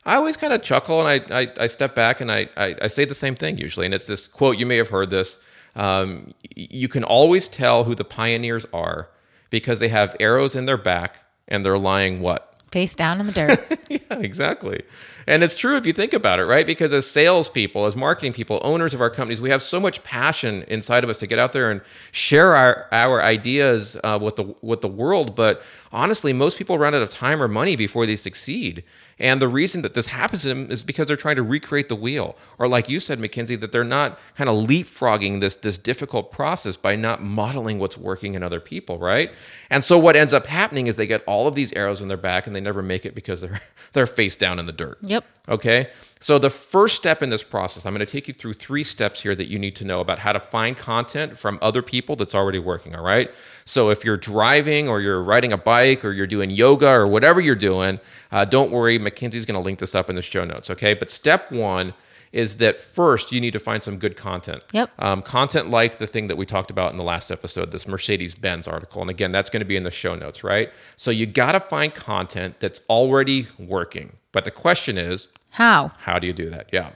I 0.06 0.16
always 0.16 0.36
kind 0.36 0.54
of 0.54 0.63
chuckle 0.63 1.06
and 1.06 1.24
I, 1.31 1.42
I, 1.42 1.48
I 1.60 1.68
step 1.68 1.94
back 1.94 2.22
and 2.22 2.31
I, 2.31 2.50
I, 2.58 2.75
I 2.81 2.88
say 2.88 3.06
the 3.06 3.13
same 3.13 3.36
thing 3.36 3.58
usually. 3.58 3.86
And 3.86 3.94
it's 3.94 4.08
this 4.08 4.28
quote. 4.28 4.58
You 4.58 4.66
may 4.66 4.78
have 4.78 4.90
heard 4.90 5.10
this. 5.12 5.38
Um, 5.75 6.34
you 6.56 6.88
can 6.88 7.04
always 7.04 7.48
tell 7.48 7.84
who 7.84 7.94
the 7.96 8.04
pioneers 8.04 8.66
are 8.74 9.10
because 9.52 9.80
they 9.80 9.90
have 9.90 10.16
arrows 10.19 10.56
in 10.56 10.66
their 10.66 10.78
back 10.78 11.24
and 11.48 11.63
they're 11.63 11.78
lying 11.78 12.22
what 12.22 12.50
Face 12.72 12.96
down 12.96 13.20
in 13.20 13.28
the 13.28 13.34
dirt. 13.34 13.80
yeah, 13.90 14.20
exactly. 14.20 14.82
And 15.28 15.44
it's 15.44 15.56
true 15.56 15.78
if 15.78 15.86
you 15.86 15.94
think 15.94 16.14
about 16.14 16.40
it, 16.40 16.46
right? 16.46 16.66
Because 16.66 16.94
as 16.94 17.10
salespeople, 17.10 17.86
as 17.86 17.96
marketing 17.96 18.34
people, 18.34 18.60
owners 18.64 18.94
of 18.94 19.02
our 19.02 19.10
companies, 19.10 19.42
we 19.42 19.50
have 19.50 19.62
so 19.62 19.80
much 19.80 20.04
passion 20.04 20.64
inside 20.68 21.04
of 21.04 21.10
us 21.10 21.20
to 21.20 21.28
get 21.28 21.40
out 21.40 21.54
there 21.54 21.72
and 21.72 21.82
share 22.12 22.56
our, 22.56 22.88
our 22.92 23.22
ideas 23.22 23.98
uh, 24.04 24.18
with 24.22 24.36
the 24.36 24.56
with 24.62 24.82
the 24.82 24.88
world. 24.88 25.36
But 25.36 25.62
honestly, 25.92 26.34
most 26.34 26.58
people 26.58 26.78
run 26.78 26.96
out 26.96 27.02
of 27.02 27.10
time 27.10 27.42
or 27.42 27.48
money 27.48 27.76
before 27.76 28.06
they 28.06 28.16
succeed. 28.16 28.84
And 29.20 29.40
the 29.40 29.48
reason 29.48 29.84
that 29.84 29.94
this 29.94 30.08
happens 30.08 30.42
to 30.42 30.48
them 30.48 30.72
is 30.72 30.82
because 30.82 31.08
they're 31.08 31.16
trying 31.16 31.36
to 31.36 31.44
recreate 31.44 31.90
the 31.90 31.96
wheel, 31.96 32.36
or 32.58 32.68
like 32.68 32.90
you 32.90 33.00
said, 33.00 33.20
Mackenzie, 33.20 33.56
that 33.58 33.72
they're 33.72 33.84
not 33.84 34.20
kind 34.36 34.50
of 34.50 34.68
leapfrogging 34.68 35.42
this 35.42 35.56
this 35.58 35.78
difficult 35.78 36.32
process 36.32 36.76
by 36.76 36.96
not 36.96 37.22
modeling 37.22 37.78
what's 37.78 37.98
working 38.00 38.34
in 38.34 38.42
other 38.42 38.60
people, 38.60 38.98
right? 38.98 39.32
And 39.70 39.84
so 39.84 40.00
what 40.00 40.16
ends 40.16 40.34
up 40.34 40.48
happening 40.48 40.88
is 40.88 40.98
they 40.98 41.06
get 41.06 41.24
all 41.28 41.48
of 41.48 41.54
these 41.54 41.72
arrows 41.74 42.02
in 42.02 42.08
their 42.08 42.18
back, 42.18 42.48
and 42.48 42.56
they 42.56 42.62
never 42.62 42.82
make 42.82 43.06
it 43.06 43.14
because 43.14 43.42
they're 43.42 43.62
they're 43.94 44.08
face 44.08 44.36
down 44.36 44.58
in 44.58 44.66
the 44.66 44.72
dirt. 44.72 44.98
Yep. 45.12 45.25
Okay. 45.50 45.90
So 46.22 46.40
the 46.40 46.50
first 46.50 46.96
step 46.96 47.22
in 47.22 47.30
this 47.30 47.44
process, 47.44 47.86
I'm 47.86 47.94
going 47.94 48.06
to 48.06 48.10
take 48.10 48.30
you 48.30 48.34
through 48.34 48.54
three 48.54 48.84
steps 48.84 49.19
here 49.22 49.36
that 49.36 49.50
you 49.50 49.60
need 49.60 49.75
to 49.75 49.84
know 49.84 50.00
about 50.00 50.19
how 50.19 50.31
to 50.31 50.40
find 50.40 50.78
content 50.78 51.38
from 51.38 51.60
other 51.62 51.81
people 51.81 52.16
that's 52.16 52.34
already 52.34 52.60
working. 52.60 52.96
All 52.96 53.04
right. 53.04 53.30
So 53.66 53.90
if 53.90 54.06
you're 54.06 54.16
driving 54.16 54.88
or 54.88 55.02
you're 55.02 55.22
riding 55.22 55.52
a 55.52 55.58
bike 55.58 56.06
or 56.06 56.13
you're 56.13 56.28
doing 56.28 56.50
yoga 56.50 56.90
or 56.90 57.08
whatever 57.08 57.42
you're 57.42 57.56
doing, 57.56 58.00
uh, 58.31 58.46
don't 58.46 58.72
worry. 58.72 58.98
Mackenzie's 59.00 59.44
going 59.44 59.56
to 59.56 59.62
link 59.62 59.80
this 59.80 59.96
up 59.96 60.10
in 60.10 60.16
the 60.16 60.22
show 60.22 60.46
notes. 60.46 60.69
Okay. 60.69 60.94
But 60.94 61.12
step 61.12 61.52
one 61.52 61.94
is 62.31 62.57
that 62.57 62.80
first 62.80 63.31
you 63.31 63.42
need 63.42 63.51
to 63.51 63.60
find 63.60 63.83
some 63.83 63.98
good 63.98 64.16
content. 64.16 64.63
Yep. 64.72 64.92
Um, 65.00 65.22
content 65.22 65.69
like 65.69 65.98
the 65.98 66.07
thing 66.07 66.28
that 66.28 66.38
we 66.38 66.45
talked 66.45 66.72
about 66.72 66.92
in 66.92 66.98
the 66.98 67.04
last 67.04 67.31
episode, 67.31 67.72
this 67.72 67.88
Mercedes 67.88 68.36
Benz 68.36 68.68
article. 68.68 69.01
And 69.01 69.10
again, 69.10 69.31
that's 69.31 69.50
going 69.50 69.60
to 69.62 69.66
be 69.66 69.75
in 69.75 69.83
the 69.83 69.92
show 69.92 70.16
notes, 70.16 70.44
right? 70.44 70.72
So 70.95 71.12
you 71.12 71.25
got 71.25 71.51
to 71.54 71.60
find 71.60 71.94
content 71.94 72.60
that's 72.60 72.81
already 72.89 73.48
working. 73.60 74.13
But 74.31 74.45
the 74.45 74.51
question 74.51 74.98
is, 74.98 75.28
How? 75.50 75.92
how 76.00 76.19
do 76.19 76.28
you 76.28 76.33
do 76.33 76.50
that? 76.50 76.69
Yeah. 76.72 76.92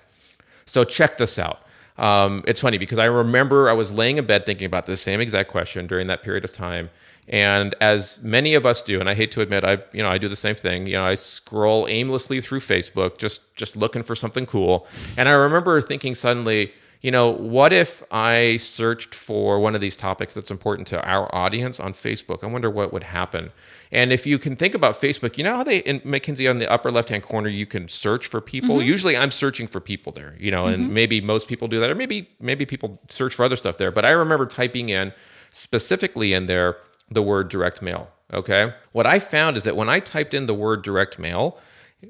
So 0.65 0.83
check 0.83 1.17
this 1.17 1.38
out. 1.38 1.59
Um, 1.97 2.43
it's 2.47 2.61
funny 2.61 2.77
because 2.77 2.99
I 2.99 3.05
remember 3.05 3.69
I 3.69 3.73
was 3.73 3.93
laying 3.93 4.17
in 4.17 4.25
bed 4.25 4.45
thinking 4.45 4.65
about 4.65 4.85
this 4.85 5.01
same 5.01 5.21
exact 5.21 5.49
question 5.49 5.88
during 5.88 6.07
that 6.07 6.23
period 6.23 6.43
of 6.43 6.51
time. 6.51 6.89
And 7.27 7.74
as 7.81 8.22
many 8.22 8.54
of 8.54 8.66
us 8.66 8.81
do, 8.81 9.00
and 9.00 9.10
I 9.10 9.16
hate 9.16 9.31
to 9.31 9.42
admit, 9.42 9.63
I 9.63 9.80
you 9.94 10.04
know 10.04 10.10
I 10.10 10.18
do 10.18 10.27
the 10.27 10.36
same 10.36 10.56
thing. 10.56 10.86
You 10.86 10.98
know, 10.98 11.06
I 11.06 11.15
scroll 11.15 11.88
aimlessly 11.88 12.39
through 12.39 12.60
Facebook, 12.60 13.17
just 13.17 13.55
just 13.55 13.75
looking 13.75 14.03
for 14.03 14.15
something 14.15 14.46
cool. 14.46 14.88
And 15.17 15.27
I 15.27 15.32
remember 15.32 15.82
thinking 15.82 16.13
suddenly, 16.13 16.72
you 17.01 17.10
know, 17.10 17.32
what 17.32 17.74
if 17.74 18.03
I 18.12 18.58
searched 18.58 19.15
for 19.15 19.60
one 19.60 19.74
of 19.74 19.82
these 19.82 19.96
topics 19.96 20.36
that's 20.36 20.51
important 20.51 20.88
to 20.89 21.03
our 21.03 21.34
audience 21.34 21.79
on 21.79 21.94
Facebook? 21.94 22.44
I 22.44 22.48
wonder 22.48 22.70
what 22.70 22.94
would 22.94 23.03
happen. 23.03 23.51
And 23.91 24.12
if 24.12 24.27
you 24.27 24.38
can 24.38 24.55
think 24.55 24.75
about 24.75 25.01
Facebook, 25.01 25.38
you 25.38 25.44
know 25.44 25.55
how 25.55 25.63
they 25.63 25.79
in 25.79 26.01
Mackenzie 26.03 26.48
on 26.48 26.60
the 26.60 26.72
upper 26.72 26.91
left 26.91 27.10
hand 27.10 27.24
corner 27.24 27.50
you 27.50 27.65
can 27.65 27.88
search 27.88 28.27
for 28.27 28.39
people. 28.39 28.77
Mm-hmm. 28.77 28.88
Usually 28.88 29.17
I'm 29.17 29.32
searching 29.32 29.65
for 29.65 29.79
people 29.79 30.13
there, 30.13 30.36
you 30.39 30.51
know, 30.51 30.67
and 30.67 30.84
mm-hmm. 30.84 30.94
maybe 30.94 31.22
most 31.22 31.48
people 31.48 31.67
do 31.67 31.79
that, 31.79 31.89
or 31.89 31.96
maybe 31.96 32.29
maybe 32.39 32.67
people 32.67 33.01
search 33.10 33.34
for 33.34 33.44
other 33.44 33.55
stuff 33.55 33.79
there. 33.79 33.91
But 33.91 34.05
I 34.05 34.12
remember 34.12 34.46
typing 34.46 34.89
in 34.89 35.12
specifically 35.50 36.34
in 36.34 36.46
there 36.48 36.77
the 37.09 37.21
word 37.21 37.50
direct 37.50 37.81
mail. 37.81 38.12
Okay. 38.33 38.74
What 38.91 39.05
I 39.05 39.19
found 39.19 39.57
is 39.57 39.63
that 39.63 39.75
when 39.75 39.89
I 39.89 40.00
typed 40.00 40.33
in 40.33 40.45
the 40.45 40.53
word 40.53 40.81
direct 40.81 41.19
mail, 41.19 41.57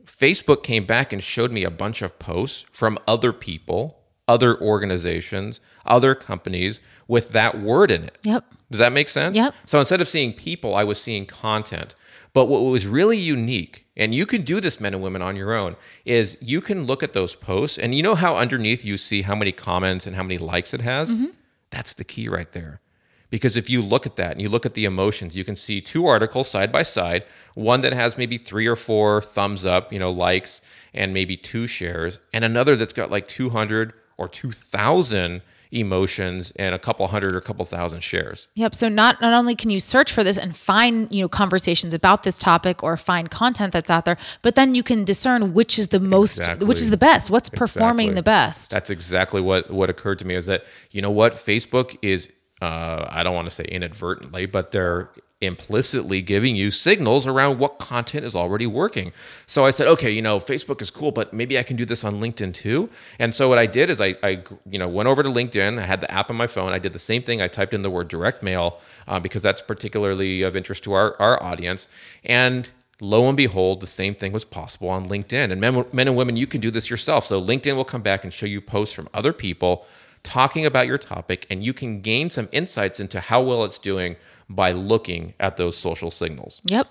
Facebook 0.05 0.63
came 0.63 0.85
back 0.85 1.13
and 1.13 1.23
showed 1.23 1.51
me 1.51 1.63
a 1.63 1.71
bunch 1.71 2.01
of 2.01 2.17
posts 2.19 2.65
from 2.71 2.97
other 3.07 3.31
people, 3.31 3.99
other 4.27 4.59
organizations, 4.59 5.59
other 5.85 6.15
companies 6.15 6.81
with 7.07 7.29
that 7.29 7.61
word 7.61 7.91
in 7.91 8.03
it. 8.03 8.17
Yep. 8.23 8.45
Does 8.71 8.79
that 8.79 8.93
make 8.93 9.09
sense? 9.09 9.35
Yep. 9.35 9.53
So 9.65 9.79
instead 9.79 10.01
of 10.01 10.07
seeing 10.07 10.33
people, 10.33 10.75
I 10.75 10.83
was 10.83 11.01
seeing 11.01 11.25
content. 11.25 11.95
But 12.33 12.45
what 12.47 12.63
was 12.63 12.87
really 12.87 13.17
unique, 13.17 13.85
and 13.95 14.13
you 14.13 14.25
can 14.25 14.41
do 14.41 14.59
this, 14.59 14.81
men 14.81 14.93
and 14.93 15.01
women, 15.01 15.21
on 15.21 15.37
your 15.37 15.53
own, 15.53 15.77
is 16.03 16.37
you 16.41 16.59
can 16.59 16.83
look 16.83 17.01
at 17.01 17.13
those 17.13 17.33
posts 17.33 17.77
and 17.77 17.95
you 17.95 18.03
know 18.03 18.15
how 18.15 18.35
underneath 18.35 18.83
you 18.83 18.97
see 18.97 19.21
how 19.21 19.35
many 19.35 19.53
comments 19.53 20.05
and 20.05 20.17
how 20.17 20.23
many 20.23 20.37
likes 20.37 20.73
it 20.73 20.81
has? 20.81 21.11
Mm-hmm. 21.11 21.27
That's 21.69 21.93
the 21.93 22.03
key 22.03 22.27
right 22.27 22.51
there. 22.51 22.81
Because 23.29 23.57
if 23.57 23.69
you 23.69 23.81
look 23.81 24.05
at 24.05 24.15
that 24.17 24.31
and 24.33 24.41
you 24.41 24.49
look 24.49 24.65
at 24.65 24.75
the 24.75 24.85
emotions, 24.85 25.35
you 25.35 25.43
can 25.43 25.55
see 25.55 25.81
two 25.81 26.05
articles 26.05 26.49
side 26.49 26.71
by 26.71 26.83
side, 26.83 27.25
one 27.53 27.81
that 27.81 27.93
has 27.93 28.17
maybe 28.17 28.37
three 28.37 28.67
or 28.67 28.75
four 28.75 29.21
thumbs 29.21 29.65
up, 29.65 29.91
you 29.91 29.99
know, 29.99 30.11
likes, 30.11 30.61
and 30.93 31.13
maybe 31.13 31.35
two 31.35 31.67
shares, 31.67 32.19
and 32.33 32.45
another 32.45 32.75
that's 32.75 32.93
got 32.93 33.11
like 33.11 33.27
200 33.27 33.93
or 34.17 34.27
2,000 34.29 35.41
emotions 35.71 36.53
and 36.55 36.73
a 36.73 36.79
couple 36.79 37.05
hundred 37.07 37.35
or 37.35 37.37
a 37.37 37.41
couple 37.41 37.65
thousand 37.65 38.01
shares. 38.01 38.47
Yep. 38.55 38.75
So 38.75 38.87
not 38.87 39.19
not 39.21 39.33
only 39.33 39.55
can 39.55 39.69
you 39.69 39.79
search 39.79 40.11
for 40.11 40.23
this 40.23 40.37
and 40.37 40.55
find, 40.55 41.13
you 41.13 41.21
know, 41.21 41.27
conversations 41.27 41.93
about 41.93 42.23
this 42.23 42.37
topic 42.37 42.83
or 42.83 42.95
find 42.97 43.29
content 43.29 43.73
that's 43.73 43.89
out 43.89 44.05
there, 44.05 44.17
but 44.41 44.55
then 44.55 44.75
you 44.75 44.83
can 44.83 45.03
discern 45.03 45.53
which 45.53 45.77
is 45.77 45.89
the 45.89 45.99
most 45.99 46.39
Exactly. 46.39 46.67
which 46.67 46.79
is 46.81 46.89
the 46.89 46.97
best, 46.97 47.29
what's 47.29 47.49
performing 47.49 48.09
Exactly. 48.09 48.15
the 48.15 48.23
best. 48.23 48.71
That's 48.71 48.89
exactly 48.89 49.41
what 49.41 49.69
what 49.69 49.89
occurred 49.89 50.19
to 50.19 50.25
me 50.25 50.35
is 50.35 50.45
that 50.45 50.63
you 50.91 51.01
know 51.01 51.11
what 51.11 51.33
Facebook 51.33 51.97
is 52.01 52.31
uh, 52.65 53.07
I 53.11 53.21
don't 53.23 53.35
want 53.35 53.47
to 53.47 53.53
say 53.53 53.65
inadvertently, 53.65 54.45
but 54.47 54.71
they're 54.71 55.09
implicitly 55.41 56.21
giving 56.21 56.55
you 56.55 56.71
signals 56.71 57.27
around 57.27 57.59
what 57.59 57.77
content 57.77 58.25
is 58.25 58.35
already 58.35 58.65
working. 58.65 59.11
So 59.45 59.65
I 59.65 59.69
said, 59.69 59.87
okay, 59.87 60.09
you 60.09 60.21
know, 60.21 60.39
Facebook 60.39 60.81
is 60.81 60.89
cool, 60.89 61.11
but 61.11 61.33
maybe 61.33 61.59
I 61.59 61.63
can 61.63 61.75
do 61.75 61.85
this 61.85 62.03
on 62.03 62.15
LinkedIn 62.15 62.53
too. 62.53 62.89
And 63.19 63.33
so 63.33 63.49
what 63.49 63.59
I 63.59 63.67
did 63.67 63.89
is 63.89 64.01
I, 64.01 64.15
I 64.23 64.43
you 64.69 64.79
know, 64.79 64.87
went 64.87 65.07
over 65.07 65.21
to 65.21 65.29
LinkedIn. 65.29 65.77
I 65.77 65.85
had 65.85 66.01
the 66.01 66.11
app 66.11 66.29
on 66.29 66.37
my 66.37 66.47
phone. 66.47 66.71
I 66.71 66.79
did 66.79 66.93
the 66.93 66.99
same 66.99 67.21
thing. 67.21 67.41
I 67.41 67.47
typed 67.47 67.73
in 67.73 67.81
the 67.83 67.91
word 67.91 68.07
direct 68.07 68.41
mail 68.41 68.79
uh, 69.07 69.19
because 69.19 69.43
that's 69.43 69.61
particularly 69.61 70.41
of 70.41 70.55
interest 70.55 70.83
to 70.85 70.93
our, 70.93 71.15
our 71.21 71.41
audience. 71.43 71.87
And 72.23 72.69
lo 73.01 73.27
and 73.27 73.37
behold, 73.37 73.81
the 73.81 73.87
same 73.87 74.15
thing 74.15 74.31
was 74.31 74.45
possible 74.45 74.89
on 74.89 75.07
LinkedIn. 75.07 75.51
And 75.51 75.61
men, 75.61 75.85
men 75.91 76.07
and 76.07 76.17
women, 76.17 76.37
you 76.37 76.47
can 76.47 76.61
do 76.61 76.71
this 76.71 76.89
yourself. 76.89 77.25
So 77.25 77.39
LinkedIn 77.41 77.75
will 77.75 77.85
come 77.85 78.01
back 78.01 78.23
and 78.23 78.33
show 78.33 78.47
you 78.47 78.61
posts 78.61 78.95
from 78.95 79.09
other 79.13 79.33
people 79.33 79.85
talking 80.25 80.65
about 80.65 80.87
your 80.87 80.97
topic, 80.97 81.47
and 81.49 81.63
you 81.63 81.73
can 81.73 82.01
gain 82.01 82.29
some 82.29 82.49
insights 82.51 82.99
into 82.99 83.21
how 83.21 83.41
well 83.41 83.63
it's 83.63 83.77
doing 83.77 84.17
by 84.49 84.73
looking 84.73 85.33
at 85.39 85.55
those 85.55 85.77
social 85.77 86.11
signals. 86.11 86.61
Yep. 86.65 86.87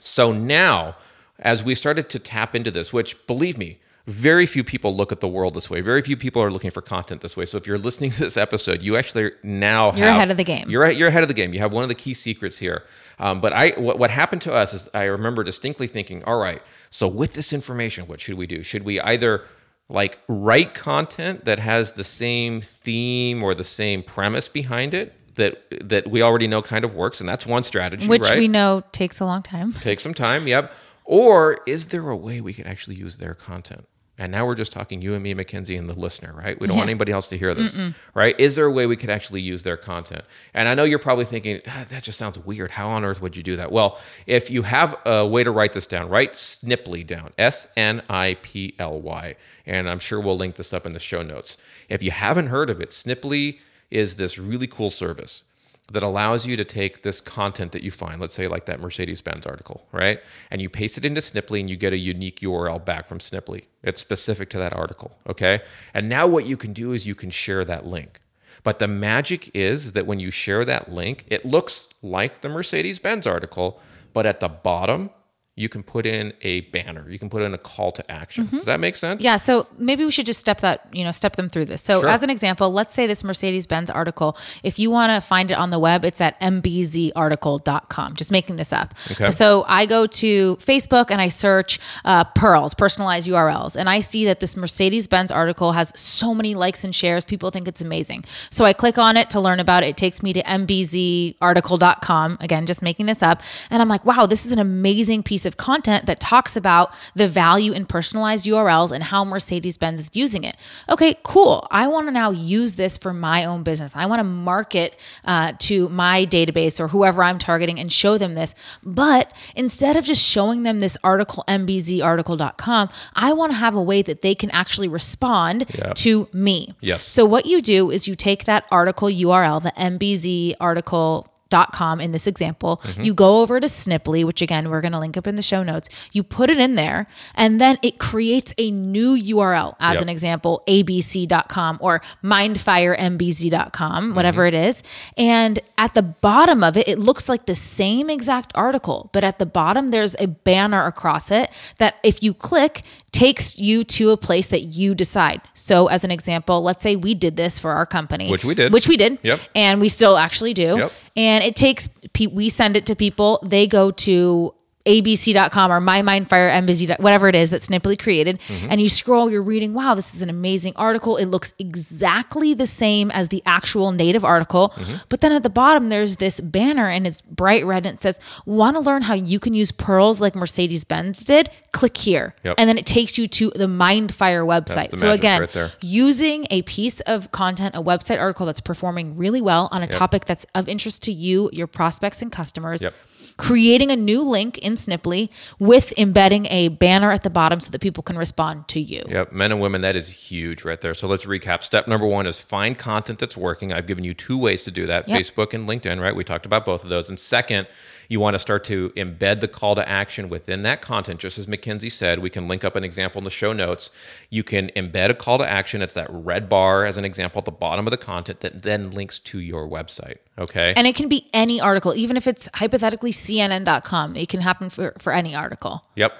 So 0.00 0.32
now, 0.32 0.96
as 1.38 1.62
we 1.62 1.74
started 1.74 2.08
to 2.10 2.18
tap 2.18 2.56
into 2.56 2.70
this, 2.70 2.92
which 2.92 3.24
believe 3.26 3.56
me, 3.56 3.78
very 4.06 4.46
few 4.46 4.64
people 4.64 4.96
look 4.96 5.12
at 5.12 5.20
the 5.20 5.28
world 5.28 5.52
this 5.52 5.68
way. 5.68 5.82
Very 5.82 6.00
few 6.00 6.16
people 6.16 6.42
are 6.42 6.50
looking 6.50 6.70
for 6.70 6.80
content 6.80 7.20
this 7.20 7.36
way. 7.36 7.44
So 7.44 7.58
if 7.58 7.66
you're 7.66 7.76
listening 7.76 8.10
to 8.12 8.20
this 8.20 8.38
episode, 8.38 8.80
you 8.80 8.96
actually 8.96 9.32
now 9.42 9.92
You're 9.92 10.06
have, 10.06 10.16
ahead 10.16 10.30
of 10.30 10.38
the 10.38 10.44
game. 10.44 10.70
You're 10.70 10.90
you're 10.90 11.08
ahead 11.08 11.22
of 11.22 11.28
the 11.28 11.34
game. 11.34 11.52
You 11.52 11.60
have 11.60 11.74
one 11.74 11.82
of 11.82 11.88
the 11.88 11.94
key 11.94 12.14
secrets 12.14 12.56
here. 12.56 12.84
Um, 13.18 13.42
but 13.42 13.52
I 13.52 13.70
what, 13.76 13.98
what 13.98 14.10
happened 14.10 14.40
to 14.42 14.54
us 14.54 14.72
is 14.72 14.88
I 14.94 15.04
remember 15.04 15.44
distinctly 15.44 15.86
thinking, 15.88 16.24
all 16.24 16.38
right, 16.38 16.62
so 16.88 17.06
with 17.06 17.34
this 17.34 17.52
information, 17.52 18.06
what 18.06 18.18
should 18.18 18.38
we 18.38 18.46
do? 18.46 18.62
Should 18.62 18.84
we 18.84 18.98
either 18.98 19.44
like 19.88 20.18
write 20.28 20.74
content 20.74 21.44
that 21.44 21.58
has 21.58 21.92
the 21.92 22.04
same 22.04 22.60
theme 22.60 23.42
or 23.42 23.54
the 23.54 23.64
same 23.64 24.02
premise 24.02 24.48
behind 24.48 24.94
it 24.94 25.14
that 25.36 25.62
that 25.88 26.10
we 26.10 26.20
already 26.20 26.46
know 26.46 26.60
kind 26.60 26.84
of 26.84 26.94
works, 26.94 27.20
and 27.20 27.28
that's 27.28 27.46
one 27.46 27.62
strategy, 27.62 28.06
Which 28.06 28.22
right? 28.22 28.38
we 28.38 28.48
know 28.48 28.82
takes 28.92 29.20
a 29.20 29.24
long 29.24 29.42
time. 29.42 29.72
Take 29.72 30.00
some 30.00 30.14
time, 30.14 30.46
yep. 30.46 30.72
Or 31.04 31.60
is 31.66 31.86
there 31.86 32.10
a 32.10 32.16
way 32.16 32.42
we 32.42 32.52
can 32.52 32.66
actually 32.66 32.96
use 32.96 33.16
their 33.16 33.32
content? 33.34 33.86
And 34.18 34.32
now 34.32 34.44
we're 34.44 34.56
just 34.56 34.72
talking 34.72 35.00
you 35.00 35.14
and 35.14 35.22
me, 35.22 35.32
Mackenzie, 35.32 35.76
and 35.76 35.88
the 35.88 35.98
listener, 35.98 36.32
right? 36.36 36.60
We 36.60 36.66
don't 36.66 36.76
want 36.76 36.88
anybody 36.90 37.12
else 37.12 37.28
to 37.28 37.38
hear 37.38 37.54
this, 37.54 37.76
right? 38.14 38.38
Is 38.38 38.56
there 38.56 38.66
a 38.66 38.70
way 38.70 38.86
we 38.86 38.96
could 38.96 39.10
actually 39.10 39.40
use 39.40 39.62
their 39.62 39.76
content? 39.76 40.24
And 40.54 40.68
I 40.68 40.74
know 40.74 40.82
you're 40.82 40.98
probably 40.98 41.24
thinking, 41.24 41.60
"Ah, 41.68 41.86
that 41.88 42.02
just 42.02 42.18
sounds 42.18 42.36
weird. 42.38 42.72
How 42.72 42.88
on 42.88 43.04
earth 43.04 43.22
would 43.22 43.36
you 43.36 43.44
do 43.44 43.56
that? 43.56 43.70
Well, 43.70 43.98
if 44.26 44.50
you 44.50 44.62
have 44.62 44.96
a 45.06 45.24
way 45.24 45.44
to 45.44 45.52
write 45.52 45.72
this 45.72 45.86
down, 45.86 46.08
write 46.08 46.32
Sniply 46.32 47.06
down, 47.06 47.30
S 47.38 47.68
N 47.76 48.02
I 48.10 48.36
P 48.42 48.74
L 48.78 49.00
Y. 49.00 49.36
And 49.66 49.88
I'm 49.88 50.00
sure 50.00 50.18
we'll 50.20 50.36
link 50.36 50.56
this 50.56 50.72
up 50.72 50.84
in 50.84 50.94
the 50.94 51.00
show 51.00 51.22
notes. 51.22 51.56
If 51.88 52.02
you 52.02 52.10
haven't 52.10 52.48
heard 52.48 52.70
of 52.70 52.80
it, 52.80 52.90
Sniply 52.90 53.60
is 53.90 54.16
this 54.16 54.36
really 54.36 54.66
cool 54.66 54.90
service 54.90 55.44
that 55.90 56.02
allows 56.02 56.46
you 56.46 56.54
to 56.56 56.64
take 56.64 57.02
this 57.02 57.20
content 57.20 57.72
that 57.72 57.82
you 57.82 57.90
find, 57.90 58.20
let's 58.20 58.34
say 58.34 58.46
like 58.46 58.66
that 58.66 58.80
Mercedes 58.80 59.22
Benz 59.22 59.46
article, 59.46 59.86
right? 59.90 60.20
And 60.50 60.60
you 60.60 60.68
paste 60.68 60.98
it 60.98 61.04
into 61.04 61.20
Sniply 61.20 61.60
and 61.60 61.70
you 61.70 61.76
get 61.76 61.94
a 61.94 61.96
unique 61.96 62.40
URL 62.40 62.84
back 62.84 63.08
from 63.08 63.20
Sniply. 63.20 63.64
It's 63.82 64.00
specific 64.00 64.50
to 64.50 64.58
that 64.58 64.74
article, 64.74 65.16
okay? 65.26 65.62
And 65.94 66.08
now 66.08 66.26
what 66.26 66.44
you 66.44 66.58
can 66.58 66.74
do 66.74 66.92
is 66.92 67.06
you 67.06 67.14
can 67.14 67.30
share 67.30 67.64
that 67.64 67.86
link. 67.86 68.20
But 68.62 68.78
the 68.78 68.88
magic 68.88 69.50
is 69.54 69.92
that 69.92 70.06
when 70.06 70.20
you 70.20 70.30
share 70.30 70.64
that 70.66 70.92
link, 70.92 71.24
it 71.28 71.44
looks 71.44 71.88
like 72.02 72.42
the 72.42 72.48
Mercedes 72.50 72.98
Benz 72.98 73.26
article, 73.26 73.80
but 74.12 74.26
at 74.26 74.40
the 74.40 74.48
bottom, 74.48 75.10
you 75.58 75.68
can 75.68 75.82
put 75.82 76.06
in 76.06 76.32
a 76.42 76.60
banner. 76.76 77.04
You 77.10 77.18
can 77.18 77.28
put 77.28 77.42
in 77.42 77.52
a 77.52 77.58
call 77.58 77.90
to 77.92 78.10
action. 78.10 78.46
Does 78.52 78.66
that 78.66 78.78
make 78.78 78.94
sense? 78.94 79.20
Yeah, 79.22 79.36
so 79.36 79.66
maybe 79.76 80.04
we 80.04 80.10
should 80.12 80.26
just 80.26 80.38
step 80.38 80.60
that, 80.60 80.86
you 80.92 81.02
know, 81.02 81.10
step 81.10 81.34
them 81.34 81.48
through 81.48 81.64
this. 81.64 81.82
So, 81.82 82.00
Sure. 82.00 82.08
as 82.08 82.22
an 82.22 82.30
example, 82.30 82.72
let's 82.72 82.94
say 82.94 83.08
this 83.08 83.24
Mercedes 83.24 83.66
Benz 83.66 83.90
article, 83.90 84.36
if 84.62 84.78
you 84.78 84.88
want 84.90 85.10
to 85.10 85.20
find 85.20 85.50
it 85.50 85.54
on 85.54 85.70
the 85.70 85.80
web, 85.80 86.04
it's 86.04 86.20
at 86.20 86.38
mbzarticle.com. 86.40 88.14
Just 88.14 88.30
making 88.30 88.54
this 88.56 88.72
up. 88.72 88.94
Okay. 89.10 89.32
So, 89.32 89.64
I 89.66 89.86
go 89.86 90.06
to 90.06 90.56
Facebook 90.56 91.10
and 91.10 91.20
I 91.20 91.26
search 91.28 91.80
uh, 92.04 92.24
PURLs, 92.24 92.76
personalized 92.78 93.28
URLs, 93.28 93.74
and 93.74 93.88
I 93.88 93.98
see 93.98 94.24
that 94.26 94.38
this 94.38 94.56
Mercedes 94.56 95.08
Benz 95.08 95.32
article 95.32 95.72
has 95.72 95.92
so 95.96 96.34
many 96.34 96.54
likes 96.54 96.84
and 96.84 96.94
shares. 96.94 97.24
People 97.24 97.50
think 97.50 97.66
it's 97.66 97.80
amazing. 97.80 98.24
So, 98.50 98.64
I 98.64 98.72
click 98.72 98.96
on 98.96 99.16
it 99.16 99.28
to 99.30 99.40
learn 99.40 99.58
about 99.58 99.82
it. 99.82 99.88
It 99.88 99.96
takes 99.96 100.22
me 100.22 100.32
to 100.34 100.42
mbzarticle.com. 100.44 102.38
Again, 102.40 102.66
just 102.66 102.80
making 102.80 103.06
this 103.06 103.22
up. 103.24 103.42
And 103.70 103.82
I'm 103.82 103.88
like, 103.88 104.04
wow, 104.04 104.26
this 104.26 104.46
is 104.46 104.52
an 104.52 104.60
amazing 104.60 105.24
piece 105.24 105.46
of 105.46 105.47
content 105.56 106.06
that 106.06 106.20
talks 106.20 106.56
about 106.56 106.92
the 107.14 107.26
value 107.28 107.72
in 107.72 107.86
personalized 107.86 108.46
URLs 108.46 108.92
and 108.92 109.04
how 109.04 109.24
Mercedes 109.24 109.78
Benz 109.78 110.00
is 110.00 110.10
using 110.14 110.44
it. 110.44 110.56
Okay, 110.88 111.16
cool. 111.22 111.66
I 111.70 111.86
want 111.88 112.06
to 112.08 112.10
now 112.10 112.30
use 112.30 112.74
this 112.74 112.96
for 112.96 113.12
my 113.12 113.44
own 113.44 113.62
business. 113.62 113.96
I 113.96 114.06
want 114.06 114.18
to 114.18 114.24
market 114.24 114.98
uh, 115.24 115.52
to 115.60 115.88
my 115.88 116.26
database 116.26 116.78
or 116.80 116.88
whoever 116.88 117.22
I'm 117.22 117.38
targeting 117.38 117.78
and 117.78 117.92
show 117.92 118.18
them 118.18 118.34
this. 118.34 118.54
But 118.82 119.32
instead 119.56 119.96
of 119.96 120.04
just 120.04 120.22
showing 120.22 120.62
them 120.64 120.80
this 120.80 120.96
article, 121.02 121.44
mbzarticle.com, 121.48 122.88
I 123.14 123.32
want 123.32 123.52
to 123.52 123.56
have 123.56 123.74
a 123.74 123.82
way 123.82 124.02
that 124.02 124.22
they 124.22 124.34
can 124.34 124.50
actually 124.50 124.88
respond 124.88 125.66
Yeah. 125.74 125.92
to 125.94 126.28
me. 126.32 126.74
Yes. 126.80 127.04
So 127.04 127.24
what 127.24 127.46
you 127.46 127.60
do 127.60 127.90
is 127.90 128.06
you 128.08 128.14
take 128.14 128.44
that 128.44 128.66
article 128.70 129.08
URL, 129.08 129.62
the 129.62 129.72
MBZ 129.72 130.54
article 130.60 131.26
dot 131.50 131.72
com 131.72 132.00
in 132.00 132.12
this 132.12 132.26
example 132.26 132.80
Mm-hmm. 132.84 133.02
you 133.02 133.14
go 133.14 133.40
over 133.40 133.58
to 133.60 133.68
sniply 133.68 134.24
which 134.24 134.42
again 134.42 134.68
we're 134.70 134.80
going 134.80 134.92
to 134.92 134.98
link 134.98 135.16
up 135.16 135.26
in 135.26 135.36
the 135.36 135.42
show 135.42 135.62
notes 135.62 135.88
you 136.12 136.22
put 136.22 136.50
it 136.50 136.58
in 136.58 136.74
there 136.74 137.06
and 137.34 137.60
then 137.60 137.78
it 137.82 137.98
creates 137.98 138.52
a 138.58 138.70
new 138.70 139.16
url 139.34 139.74
as 139.80 139.94
Yep. 139.96 140.02
an 140.02 140.08
example 140.08 140.62
abc.com 140.68 141.78
or 141.80 142.00
mindfirembz.com 142.24 144.14
whatever 144.14 144.42
Mm-hmm. 144.42 144.54
it 144.56 144.66
is 144.68 144.82
and 145.16 145.58
at 145.76 145.94
the 145.94 146.02
bottom 146.02 146.62
of 146.62 146.76
it 146.76 146.86
it 146.88 146.98
looks 146.98 147.28
like 147.28 147.46
the 147.46 147.54
same 147.54 148.08
exact 148.10 148.52
article 148.54 149.10
but 149.12 149.24
at 149.24 149.38
the 149.38 149.46
bottom 149.46 149.88
there's 149.88 150.14
a 150.18 150.26
banner 150.28 150.86
across 150.86 151.30
it 151.30 151.52
that 151.78 151.96
if 152.02 152.22
you 152.22 152.32
click 152.34 152.82
takes 153.10 153.58
you 153.58 153.84
to 153.84 154.10
a 154.10 154.16
place 154.16 154.48
that 154.48 154.60
you 154.62 154.94
decide 154.94 155.40
so 155.54 155.86
as 155.88 156.04
an 156.04 156.10
example 156.10 156.62
let's 156.62 156.82
say 156.82 156.94
we 156.94 157.14
did 157.14 157.36
this 157.36 157.58
for 157.58 157.72
our 157.72 157.86
company 157.86 158.30
Which 158.30 158.44
we 158.44 158.54
did. 158.54 158.72
which 158.72 158.86
we 158.86 158.96
did 158.96 159.18
Yep. 159.22 159.40
and 159.54 159.80
we 159.80 159.88
still 159.88 160.16
actually 160.16 160.54
do 160.54 160.76
Yep. 160.78 160.92
And 161.18 161.42
it 161.42 161.56
takes 161.56 161.88
we 162.30 162.48
send 162.48 162.76
it 162.76 162.86
to 162.86 162.94
people. 162.94 163.40
They 163.42 163.66
go 163.66 163.90
to 163.90 164.54
abc.com 164.88 165.70
or 165.70 165.80
my 165.80 166.00
mindfire 166.02 166.50
mbz 166.62 166.98
whatever 167.00 167.28
it 167.28 167.34
is 167.34 167.50
that 167.50 167.62
sniply 167.62 167.96
created 167.96 168.38
Mm-hmm. 168.48 168.68
and 168.70 168.80
you 168.80 168.88
scroll 168.88 169.30
you're 169.30 169.42
reading 169.42 169.74
wow 169.74 169.94
this 169.94 170.14
is 170.14 170.22
an 170.22 170.30
amazing 170.30 170.72
article 170.76 171.16
it 171.16 171.26
looks 171.26 171.52
exactly 171.58 172.54
the 172.54 172.66
same 172.66 173.10
as 173.10 173.28
the 173.28 173.42
actual 173.46 173.92
native 173.92 174.24
article 174.24 174.72
Mm-hmm. 174.76 174.94
but 175.08 175.20
then 175.20 175.32
at 175.32 175.42
the 175.42 175.50
bottom 175.50 175.88
there's 175.88 176.16
this 176.16 176.40
banner 176.40 176.88
and 176.88 177.06
it's 177.06 177.20
bright 177.22 177.64
red 177.66 177.84
and 177.86 177.94
it 177.96 178.00
says 178.00 178.18
want 178.46 178.76
to 178.76 178.80
learn 178.80 179.02
how 179.02 179.14
you 179.14 179.38
can 179.38 179.54
use 179.54 179.70
PURLs 179.72 180.20
like 180.20 180.34
mercedes-benz 180.34 181.24
did 181.24 181.50
click 181.72 181.96
here 181.96 182.34
Yep. 182.44 182.54
and 182.58 182.68
then 182.68 182.78
it 182.78 182.86
takes 182.86 183.18
you 183.18 183.26
to 183.28 183.50
the 183.54 183.66
mindfire 183.66 184.44
website 184.46 184.90
the 184.90 184.96
so 184.98 185.10
again 185.10 185.40
right 185.42 185.72
using 185.80 186.46
a 186.50 186.62
piece 186.62 187.00
of 187.00 187.30
content, 187.32 187.74
a 187.74 187.82
website 187.82 188.18
article 188.20 188.46
that's 188.46 188.60
performing 188.60 189.16
really 189.16 189.40
well 189.40 189.68
on 189.72 189.82
a 189.82 189.86
topic 189.86 190.24
that's 190.24 190.46
of 190.54 190.68
interest 190.68 191.02
to 191.02 191.12
you, 191.12 191.50
your 191.52 191.66
prospects, 191.66 192.22
and 192.22 192.30
customers. 192.32 192.82
Yep. 192.82 192.94
Creating 193.38 193.90
a 193.90 193.96
new 193.96 194.22
link 194.22 194.58
in 194.58 194.74
Sniply 194.74 195.30
with 195.58 195.92
embedding 195.96 196.46
a 196.46 196.68
banner 196.68 197.10
at 197.10 197.22
the 197.22 197.30
bottom 197.30 197.60
so 197.60 197.70
that 197.70 197.80
people 197.80 198.02
can 198.02 198.18
respond 198.18 198.68
to 198.68 198.80
you. 198.80 199.02
Yep, 199.08 199.32
men 199.32 199.52
and 199.52 199.60
women, 199.60 199.80
that 199.80 199.96
is 199.96 200.08
huge 200.08 200.64
right 200.64 200.80
there. 200.80 200.92
So 200.92 201.08
let's 201.08 201.24
recap. 201.24 201.62
Step 201.62 201.88
number 201.88 202.06
one 202.06 202.26
is 202.26 202.40
find 202.40 202.76
content 202.76 203.18
that's 203.18 203.36
working. 203.36 203.72
I've 203.72 203.86
given 203.86 204.04
you 204.04 204.12
two 204.12 204.36
ways 204.36 204.64
to 204.64 204.70
do 204.70 204.86
that 204.86 205.08
Yep. 205.08 205.20
Facebook 205.20 205.54
and 205.54 205.68
LinkedIn, 205.68 206.00
right? 206.00 206.14
We 206.14 206.24
talked 206.24 206.46
about 206.46 206.64
both 206.64 206.82
of 206.84 206.90
those. 206.90 207.08
And 207.08 207.18
second, 207.18 207.66
you 208.08 208.20
want 208.20 208.34
to 208.34 208.38
start 208.38 208.64
to 208.64 208.90
embed 208.90 209.40
the 209.40 209.48
call 209.48 209.74
to 209.74 209.86
action 209.86 210.28
within 210.28 210.62
that 210.62 210.80
content. 210.80 211.20
Just 211.20 211.38
as 211.38 211.46
Mackenzie 211.46 211.90
said, 211.90 212.18
we 212.18 212.30
can 212.30 212.48
link 212.48 212.64
up 212.64 212.74
an 212.74 212.82
example 212.82 213.18
in 213.18 213.24
the 213.24 213.30
show 213.30 213.52
notes. 213.52 213.90
You 214.30 214.42
can 214.42 214.70
embed 214.70 215.10
a 215.10 215.14
call 215.14 215.38
to 215.38 215.48
action. 215.48 215.82
It's 215.82 215.94
that 215.94 216.08
red 216.10 216.48
bar 216.48 216.86
as 216.86 216.96
an 216.96 217.04
example 217.04 217.38
at 217.38 217.44
the 217.44 217.52
bottom 217.52 217.86
of 217.86 217.90
the 217.90 217.98
content 217.98 218.40
that 218.40 218.62
then 218.62 218.90
links 218.90 219.18
to 219.20 219.38
your 219.38 219.68
website. 219.68 220.16
Okay. 220.38 220.72
And 220.74 220.86
it 220.86 220.94
can 220.94 221.08
be 221.08 221.28
any 221.34 221.60
article, 221.60 221.94
even 221.94 222.16
if 222.16 222.26
it's 222.26 222.48
hypothetically 222.54 223.12
CNN.com. 223.12 224.16
It 224.16 224.28
can 224.28 224.40
happen 224.40 224.70
for, 224.70 224.94
for 224.98 225.12
any 225.12 225.34
article. 225.34 225.84
Yep. 225.96 226.14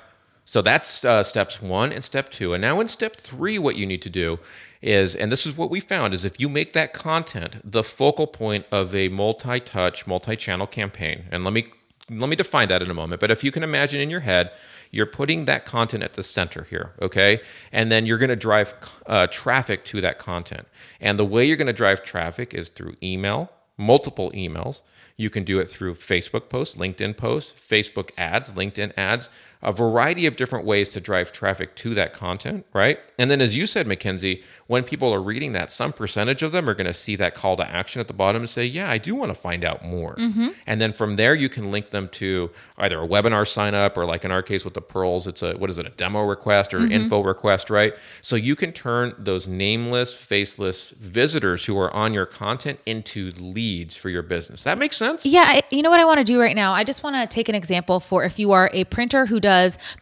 So 0.44 0.62
that's 0.62 1.04
uh, 1.04 1.22
steps 1.22 1.60
one 1.60 1.92
and 1.92 2.02
step 2.02 2.30
two. 2.30 2.54
And 2.54 2.62
now 2.62 2.80
in 2.80 2.88
step 2.88 3.16
three, 3.16 3.58
what 3.58 3.76
you 3.76 3.86
need 3.86 4.00
to 4.02 4.10
do 4.10 4.38
is, 4.80 5.14
and 5.14 5.30
this 5.32 5.46
is 5.46 5.56
what 5.56 5.70
we 5.70 5.80
found, 5.80 6.14
is 6.14 6.24
if 6.24 6.38
you 6.40 6.48
make 6.48 6.72
that 6.72 6.92
content 6.92 7.56
the 7.64 7.82
focal 7.82 8.26
point 8.26 8.66
of 8.70 8.94
a 8.94 9.08
multi-touch, 9.08 10.06
multi-channel 10.06 10.66
campaign, 10.66 11.24
and 11.30 11.44
let 11.44 11.52
me 11.52 11.66
let 12.10 12.30
me 12.30 12.36
define 12.36 12.68
that 12.68 12.82
in 12.82 12.90
a 12.90 12.94
moment. 12.94 13.20
But 13.20 13.30
if 13.30 13.44
you 13.44 13.52
can 13.52 13.62
imagine 13.62 14.00
in 14.00 14.08
your 14.08 14.20
head, 14.20 14.50
you're 14.90 15.06
putting 15.06 15.44
that 15.44 15.66
content 15.66 16.02
at 16.02 16.14
the 16.14 16.22
center 16.22 16.64
here, 16.64 16.92
okay? 17.02 17.40
And 17.70 17.92
then 17.92 18.06
you're 18.06 18.18
going 18.18 18.30
to 18.30 18.36
drive 18.36 18.74
uh, 19.06 19.26
traffic 19.26 19.84
to 19.86 20.00
that 20.00 20.18
content. 20.18 20.66
And 21.00 21.18
the 21.18 21.24
way 21.24 21.44
you're 21.44 21.58
going 21.58 21.66
to 21.66 21.72
drive 21.72 22.02
traffic 22.02 22.54
is 22.54 22.70
through 22.70 22.94
email, 23.02 23.50
multiple 23.76 24.30
emails. 24.32 24.80
You 25.16 25.30
can 25.30 25.44
do 25.44 25.58
it 25.58 25.68
through 25.68 25.94
Facebook 25.94 26.48
posts, 26.48 26.76
LinkedIn 26.76 27.16
posts, 27.16 27.52
Facebook 27.52 28.10
ads, 28.16 28.52
LinkedIn 28.52 28.92
ads, 28.96 29.28
a 29.62 29.72
variety 29.72 30.26
of 30.26 30.36
different 30.36 30.64
ways 30.64 30.88
to 30.90 31.00
drive 31.00 31.32
traffic 31.32 31.74
to 31.76 31.94
that 31.94 32.12
content, 32.12 32.64
right? 32.72 33.00
And 33.18 33.28
then, 33.30 33.40
as 33.40 33.56
you 33.56 33.66
said, 33.66 33.86
Mackenzie, 33.88 34.42
when 34.68 34.84
people 34.84 35.12
are 35.12 35.20
reading 35.20 35.52
that, 35.52 35.72
some 35.72 35.92
percentage 35.92 36.42
of 36.44 36.52
them 36.52 36.68
are 36.68 36.74
going 36.74 36.86
to 36.86 36.94
see 36.94 37.16
that 37.16 37.34
call 37.34 37.56
to 37.56 37.68
action 37.68 38.00
at 38.00 38.06
the 38.06 38.12
bottom 38.12 38.42
and 38.42 38.48
say, 38.50 38.64
Yeah, 38.64 38.88
I 38.88 38.98
do 38.98 39.14
want 39.16 39.30
to 39.30 39.34
find 39.34 39.64
out 39.64 39.84
more. 39.84 40.14
Mm-hmm. 40.16 40.48
And 40.68 40.80
then 40.80 40.92
from 40.92 41.16
there, 41.16 41.34
you 41.34 41.48
can 41.48 41.70
link 41.72 41.90
them 41.90 42.08
to 42.10 42.50
either 42.76 43.02
a 43.02 43.08
webinar 43.08 43.46
sign 43.48 43.74
up 43.74 43.96
or, 43.98 44.04
like 44.06 44.24
in 44.24 44.30
our 44.30 44.42
case 44.42 44.64
with 44.64 44.74
the 44.74 44.82
PURLs, 44.82 45.26
it's 45.26 45.42
a 45.42 45.54
what 45.56 45.70
is 45.70 45.78
it, 45.78 45.86
a 45.86 45.90
demo 45.90 46.22
request 46.24 46.72
or 46.72 46.78
Mm-hmm. 46.78 46.92
info 46.92 47.20
request, 47.22 47.70
right? 47.70 47.94
So 48.22 48.36
you 48.36 48.54
can 48.54 48.70
turn 48.72 49.12
those 49.18 49.48
nameless, 49.48 50.14
faceless 50.14 50.90
visitors 50.90 51.64
who 51.64 51.76
are 51.78 51.92
on 51.92 52.14
your 52.14 52.26
content 52.26 52.78
into 52.86 53.30
leads 53.40 53.96
for 53.96 54.08
your 54.10 54.22
business. 54.22 54.62
That 54.62 54.78
makes 54.78 54.96
sense? 54.96 55.26
Yeah, 55.26 55.44
I- 55.46 55.62
you 55.70 55.82
know 55.82 55.90
what 55.90 55.98
I 55.98 56.04
want 56.04 56.18
to 56.18 56.24
do 56.24 56.40
right 56.40 56.54
now? 56.54 56.72
I 56.72 56.84
just 56.84 57.02
want 57.02 57.16
to 57.16 57.26
take 57.26 57.48
an 57.48 57.56
example 57.56 57.98
for 57.98 58.22
if 58.22 58.38
you 58.38 58.52
are 58.52 58.70
a 58.72 58.84
printer 58.84 59.26
who 59.26 59.40
does 59.40 59.47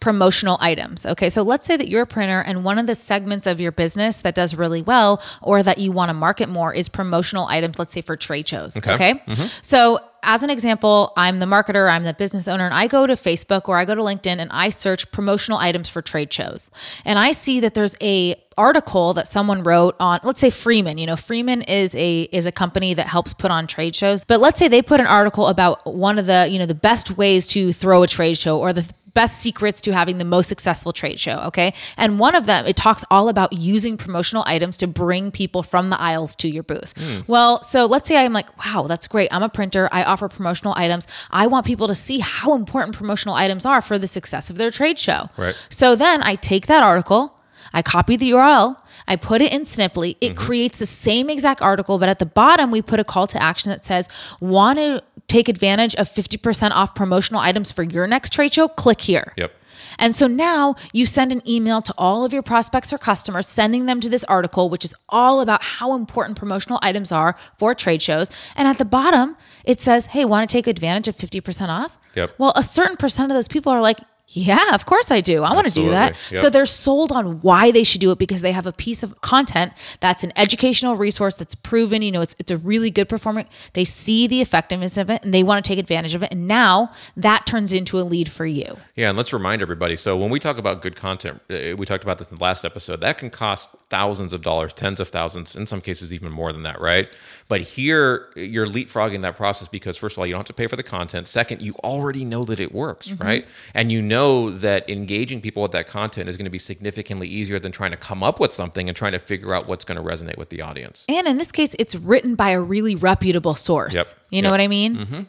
promotional 0.00 0.58
items. 0.60 1.06
Okay, 1.06 1.30
so 1.30 1.42
let's 1.42 1.66
say 1.66 1.76
that 1.76 1.88
you're 1.88 2.02
a 2.02 2.06
printer 2.06 2.40
and 2.40 2.64
one 2.64 2.78
of 2.78 2.86
the 2.86 2.94
segments 2.94 3.46
of 3.46 3.60
your 3.60 3.72
business 3.72 4.20
that 4.22 4.34
does 4.34 4.54
really 4.54 4.82
well 4.82 5.22
or 5.42 5.62
that 5.62 5.78
you 5.78 5.92
want 5.92 6.10
to 6.10 6.14
market 6.14 6.48
more 6.48 6.74
is 6.74 6.88
promotional 6.88 7.46
items, 7.46 7.78
let's 7.78 7.92
say 7.92 8.00
for 8.00 8.16
trade 8.16 8.48
shows. 8.48 8.76
Okay. 8.76 8.94
Okay. 8.94 9.14
Mm-hmm. 9.14 9.46
So, 9.62 10.00
as 10.22 10.42
an 10.42 10.50
example, 10.50 11.12
I'm 11.16 11.38
the 11.38 11.46
marketer, 11.46 11.88
I'm 11.88 12.02
the 12.02 12.12
business 12.12 12.48
owner, 12.48 12.64
and 12.64 12.74
I 12.74 12.88
go 12.88 13.06
to 13.06 13.12
Facebook 13.12 13.68
or 13.68 13.78
I 13.78 13.84
go 13.84 13.94
to 13.94 14.02
LinkedIn 14.02 14.38
and 14.40 14.50
I 14.50 14.70
search 14.70 15.08
promotional 15.12 15.56
items 15.58 15.88
for 15.88 16.02
trade 16.02 16.32
shows. 16.32 16.68
And 17.04 17.16
I 17.16 17.30
see 17.30 17.60
that 17.60 17.74
there's 17.74 17.96
a 18.02 18.34
article 18.58 19.12
that 19.14 19.28
someone 19.28 19.62
wrote 19.62 19.94
on 20.00 20.18
let's 20.24 20.40
say 20.40 20.50
Freeman, 20.50 20.98
you 20.98 21.06
know, 21.06 21.14
Freeman 21.14 21.62
is 21.62 21.94
a 21.94 22.22
is 22.32 22.46
a 22.46 22.52
company 22.52 22.94
that 22.94 23.06
helps 23.06 23.32
put 23.32 23.50
on 23.50 23.66
trade 23.66 23.94
shows. 23.94 24.24
But 24.24 24.40
let's 24.40 24.58
say 24.58 24.66
they 24.66 24.82
put 24.82 24.98
an 24.98 25.06
article 25.06 25.46
about 25.46 25.94
one 25.94 26.18
of 26.18 26.26
the, 26.26 26.48
you 26.50 26.58
know, 26.58 26.66
the 26.66 26.74
best 26.74 27.16
ways 27.16 27.46
to 27.48 27.72
throw 27.72 28.02
a 28.02 28.08
trade 28.08 28.36
show 28.36 28.58
or 28.58 28.72
the 28.72 28.84
best 29.16 29.40
secrets 29.40 29.80
to 29.80 29.94
having 29.94 30.18
the 30.18 30.26
most 30.26 30.46
successful 30.46 30.92
trade 30.92 31.18
show. 31.18 31.38
Okay. 31.46 31.72
And 31.96 32.18
one 32.18 32.34
of 32.34 32.44
them, 32.44 32.66
it 32.66 32.76
talks 32.76 33.02
all 33.10 33.30
about 33.30 33.50
using 33.50 33.96
promotional 33.96 34.44
items 34.46 34.76
to 34.76 34.86
bring 34.86 35.30
people 35.30 35.62
from 35.62 35.88
the 35.88 35.98
aisles 35.98 36.36
to 36.36 36.48
your 36.48 36.62
booth. 36.62 36.92
Hmm. 36.98 37.20
Well, 37.26 37.62
so 37.62 37.86
let's 37.86 38.06
say 38.06 38.18
I'm 38.18 38.34
like, 38.34 38.50
wow, 38.62 38.84
that's 38.86 39.08
great. 39.08 39.30
I'm 39.32 39.42
a 39.42 39.48
printer. 39.48 39.88
I 39.90 40.04
offer 40.04 40.28
promotional 40.28 40.74
items. 40.76 41.08
I 41.30 41.46
want 41.46 41.64
people 41.64 41.88
to 41.88 41.94
see 41.94 42.18
how 42.18 42.54
important 42.54 42.94
promotional 42.94 43.34
items 43.34 43.64
are 43.64 43.80
for 43.80 43.96
the 43.98 44.06
success 44.06 44.50
of 44.50 44.58
their 44.58 44.70
trade 44.70 44.98
show. 44.98 45.30
Right. 45.38 45.56
So 45.70 45.96
then 45.96 46.22
I 46.22 46.34
take 46.34 46.66
that 46.66 46.82
article, 46.82 47.40
I 47.72 47.80
copy 47.80 48.16
the 48.16 48.32
URL, 48.32 48.76
I 49.08 49.16
put 49.16 49.40
it 49.40 49.52
in 49.52 49.62
Sniply. 49.62 50.16
It 50.20 50.34
mm-hmm. 50.34 50.44
creates 50.44 50.78
the 50.78 50.86
same 50.86 51.30
exact 51.30 51.62
article, 51.62 51.98
but 51.98 52.08
at 52.08 52.18
the 52.18 52.26
bottom, 52.26 52.70
we 52.70 52.82
put 52.82 53.00
a 53.00 53.04
call 53.04 53.26
to 53.28 53.42
action 53.42 53.70
that 53.70 53.84
says, 53.84 54.08
Want 54.40 54.78
to 54.78 55.02
take 55.28 55.48
advantage 55.48 55.94
of 55.96 56.08
50% 56.08 56.70
off 56.70 56.94
promotional 56.94 57.40
items 57.40 57.72
for 57.72 57.82
your 57.82 58.06
next 58.06 58.32
trade 58.32 58.54
show? 58.54 58.68
Click 58.68 59.00
here. 59.00 59.32
Yep. 59.36 59.52
And 59.98 60.14
so 60.14 60.26
now 60.26 60.74
you 60.92 61.06
send 61.06 61.32
an 61.32 61.42
email 61.48 61.82
to 61.82 61.94
all 61.96 62.24
of 62.24 62.32
your 62.32 62.42
prospects 62.42 62.92
or 62.92 62.98
customers, 62.98 63.46
sending 63.46 63.86
them 63.86 64.00
to 64.00 64.08
this 64.08 64.24
article, 64.24 64.68
which 64.68 64.84
is 64.84 64.94
all 65.08 65.40
about 65.40 65.62
how 65.62 65.94
important 65.94 66.38
promotional 66.38 66.78
items 66.82 67.12
are 67.12 67.36
for 67.56 67.74
trade 67.74 68.02
shows. 68.02 68.30
And 68.54 68.68
at 68.68 68.78
the 68.78 68.84
bottom, 68.84 69.36
it 69.64 69.80
says, 69.80 70.06
Hey, 70.06 70.24
want 70.24 70.48
to 70.48 70.52
take 70.52 70.66
advantage 70.66 71.08
of 71.08 71.16
50% 71.16 71.68
off? 71.68 71.98
Yep. 72.14 72.34
Well, 72.38 72.52
a 72.56 72.62
certain 72.62 72.96
percent 72.96 73.30
of 73.30 73.36
those 73.36 73.48
people 73.48 73.72
are 73.72 73.80
like, 73.80 73.98
yeah, 74.28 74.74
of 74.74 74.86
course 74.86 75.12
I 75.12 75.20
do. 75.20 75.44
I 75.44 75.54
want 75.54 75.68
to 75.68 75.72
do 75.72 75.88
that. 75.90 76.16
Yep. 76.32 76.40
So 76.40 76.50
they're 76.50 76.66
sold 76.66 77.12
on 77.12 77.40
why 77.42 77.70
they 77.70 77.84
should 77.84 78.00
do 78.00 78.10
it 78.10 78.18
because 78.18 78.40
they 78.40 78.50
have 78.50 78.66
a 78.66 78.72
piece 78.72 79.04
of 79.04 79.20
content 79.20 79.72
that's 80.00 80.24
an 80.24 80.32
educational 80.34 80.96
resource 80.96 81.36
that's 81.36 81.54
proven, 81.54 82.02
you 82.02 82.10
know, 82.10 82.22
it's 82.22 82.34
it's 82.40 82.50
a 82.50 82.58
really 82.58 82.90
good 82.90 83.08
performing. 83.08 83.46
They 83.74 83.84
see 83.84 84.26
the 84.26 84.40
effectiveness 84.40 84.98
of 84.98 85.10
it 85.10 85.22
and 85.22 85.32
they 85.32 85.44
want 85.44 85.64
to 85.64 85.68
take 85.68 85.78
advantage 85.78 86.14
of 86.14 86.24
it. 86.24 86.32
And 86.32 86.48
now 86.48 86.90
that 87.16 87.46
turns 87.46 87.72
into 87.72 88.00
a 88.00 88.02
lead 88.02 88.28
for 88.28 88.46
you. 88.46 88.76
Yeah, 88.96 89.10
and 89.10 89.16
let's 89.16 89.32
remind 89.32 89.62
everybody. 89.62 89.96
So 89.96 90.16
when 90.16 90.30
we 90.30 90.40
talk 90.40 90.58
about 90.58 90.82
good 90.82 90.96
content, 90.96 91.40
uh, 91.48 91.76
we 91.76 91.86
talked 91.86 92.02
about 92.02 92.18
this 92.18 92.28
in 92.28 92.36
the 92.36 92.42
last 92.42 92.64
episode. 92.64 93.00
That 93.02 93.18
can 93.18 93.30
cost 93.30 93.68
thousands 93.90 94.32
of 94.32 94.42
dollars, 94.42 94.72
tens 94.72 94.98
of 94.98 95.06
thousands, 95.06 95.54
in 95.54 95.68
some 95.68 95.80
cases 95.80 96.12
even 96.12 96.32
more 96.32 96.52
than 96.52 96.64
that, 96.64 96.80
right? 96.80 97.08
But 97.46 97.60
here 97.60 98.26
you're 98.34 98.66
leapfrogging 98.66 99.22
that 99.22 99.36
process 99.36 99.68
because 99.68 99.96
first 99.96 100.16
of 100.16 100.18
all, 100.18 100.26
you 100.26 100.32
don't 100.32 100.40
have 100.40 100.46
to 100.46 100.52
pay 100.52 100.66
for 100.66 100.74
the 100.74 100.82
content. 100.82 101.28
Second, 101.28 101.62
you 101.62 101.74
already 101.84 102.24
know 102.24 102.42
that 102.44 102.58
it 102.58 102.72
works, 102.72 103.12
right? 103.12 103.46
And 103.72 103.92
you 103.92 104.02
know 104.02 104.15
that 104.50 104.88
engaging 104.88 105.40
people 105.40 105.62
with 105.62 105.72
that 105.72 105.86
content 105.86 106.28
is 106.28 106.36
going 106.36 106.44
to 106.44 106.50
be 106.50 106.58
significantly 106.58 107.28
easier 107.28 107.58
than 107.58 107.72
trying 107.72 107.90
to 107.90 107.96
come 107.96 108.22
up 108.22 108.38
with 108.40 108.52
something 108.52 108.88
and 108.88 108.96
trying 108.96 109.12
to 109.12 109.18
figure 109.18 109.54
out 109.54 109.66
what's 109.68 109.84
going 109.84 109.96
to 109.96 110.02
resonate 110.02 110.36
with 110.38 110.50
the 110.50 110.62
audience. 110.62 111.04
And 111.08 111.26
in 111.26 111.38
this 111.38 111.52
case, 111.52 111.74
it's 111.78 111.94
written 111.94 112.34
by 112.34 112.50
a 112.50 112.60
really 112.60 112.94
reputable 112.94 113.54
source. 113.54 113.94
Yep. 113.94 114.06
You 114.30 114.42
know 114.42 114.48
Yep. 114.48 114.52
what 114.52 114.60
I 114.60 114.68
mean? 114.68 114.96
Mm-hmm. 114.96 115.20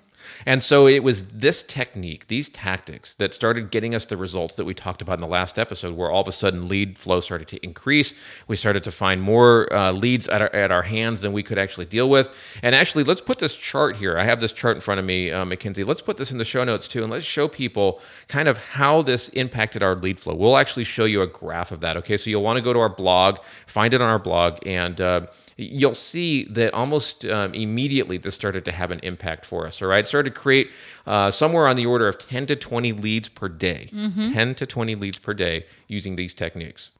And 0.45 0.63
so 0.63 0.87
it 0.87 1.03
was 1.03 1.25
this 1.27 1.63
technique, 1.63 2.27
these 2.27 2.49
tactics 2.49 3.13
that 3.15 3.33
started 3.33 3.71
getting 3.71 3.93
us 3.95 4.05
the 4.05 4.17
results 4.17 4.55
that 4.55 4.65
we 4.65 4.73
talked 4.73 5.01
about 5.01 5.15
in 5.15 5.21
the 5.21 5.27
last 5.27 5.59
episode, 5.59 5.95
where 5.95 6.09
all 6.09 6.21
of 6.21 6.27
a 6.27 6.31
sudden 6.31 6.67
lead 6.67 6.97
flow 6.97 7.19
started 7.19 7.47
to 7.49 7.57
increase. 7.63 8.13
We 8.47 8.55
started 8.55 8.83
to 8.85 8.91
find 8.91 9.21
more 9.21 9.71
uh, 9.73 9.91
leads 9.91 10.27
at 10.29 10.41
our, 10.41 10.55
at 10.55 10.71
our 10.71 10.83
hands 10.83 11.21
than 11.21 11.33
we 11.33 11.43
could 11.43 11.57
actually 11.57 11.85
deal 11.85 12.09
with. 12.09 12.33
And 12.63 12.73
actually, 12.73 13.03
let's 13.03 13.21
put 13.21 13.39
this 13.39 13.55
chart 13.55 13.95
here. 13.95 14.17
I 14.17 14.23
have 14.23 14.39
this 14.39 14.51
chart 14.51 14.77
in 14.77 14.81
front 14.81 14.99
of 14.99 15.05
me, 15.05 15.31
uh. 15.31 15.45
Let's 15.47 16.01
put 16.01 16.17
this 16.17 16.31
in 16.31 16.37
the 16.37 16.45
show 16.45 16.63
notes 16.63 16.87
too, 16.87 17.03
and 17.03 17.11
let's 17.11 17.25
show 17.25 17.47
people 17.47 17.99
kind 18.27 18.47
of 18.47 18.57
how 18.57 19.01
this 19.01 19.29
impacted 19.29 19.83
our 19.83 19.95
lead 19.95 20.19
flow. 20.19 20.35
We'll 20.35 20.57
actually 20.57 20.83
show 20.83 21.05
you 21.05 21.21
a 21.21 21.27
graph 21.27 21.71
of 21.71 21.81
that. 21.81 21.97
Okay, 21.97 22.17
so 22.17 22.29
you'll 22.29 22.43
want 22.43 22.57
to 22.57 22.61
go 22.61 22.73
to 22.73 22.79
our 22.79 22.89
blog, 22.89 23.39
find 23.65 23.93
it 23.93 24.01
on 24.01 24.09
our 24.09 24.19
blog, 24.19 24.59
and 24.65 25.01
uh, 25.01 25.27
you'll 25.57 25.95
see 25.95 26.45
that 26.45 26.73
almost 26.73 27.25
um, 27.25 27.53
immediately 27.53 28.17
this 28.17 28.35
started 28.35 28.63
to 28.65 28.71
have 28.71 28.91
an 28.91 28.99
impact 29.03 29.45
for 29.45 29.65
us. 29.67 29.81
All 29.81 29.87
right, 29.87 29.99
it 29.99 30.07
started 30.07 30.33
to 30.33 30.39
create 30.39 30.69
uh, 31.05 31.31
somewhere 31.31 31.67
on 31.67 31.75
the 31.75 31.85
order 31.85 32.07
of 32.07 32.17
10 32.19 32.45
to 32.47 32.55
20 32.55 32.93
leads 32.93 33.27
per 33.27 33.49
day, 33.49 33.89
10 34.33 34.55
to 34.55 34.65
20 34.65 34.95
leads 34.95 35.19
per 35.19 35.33
day 35.33 35.65
using 35.87 36.15
these 36.15 36.33
techniques. 36.33 36.91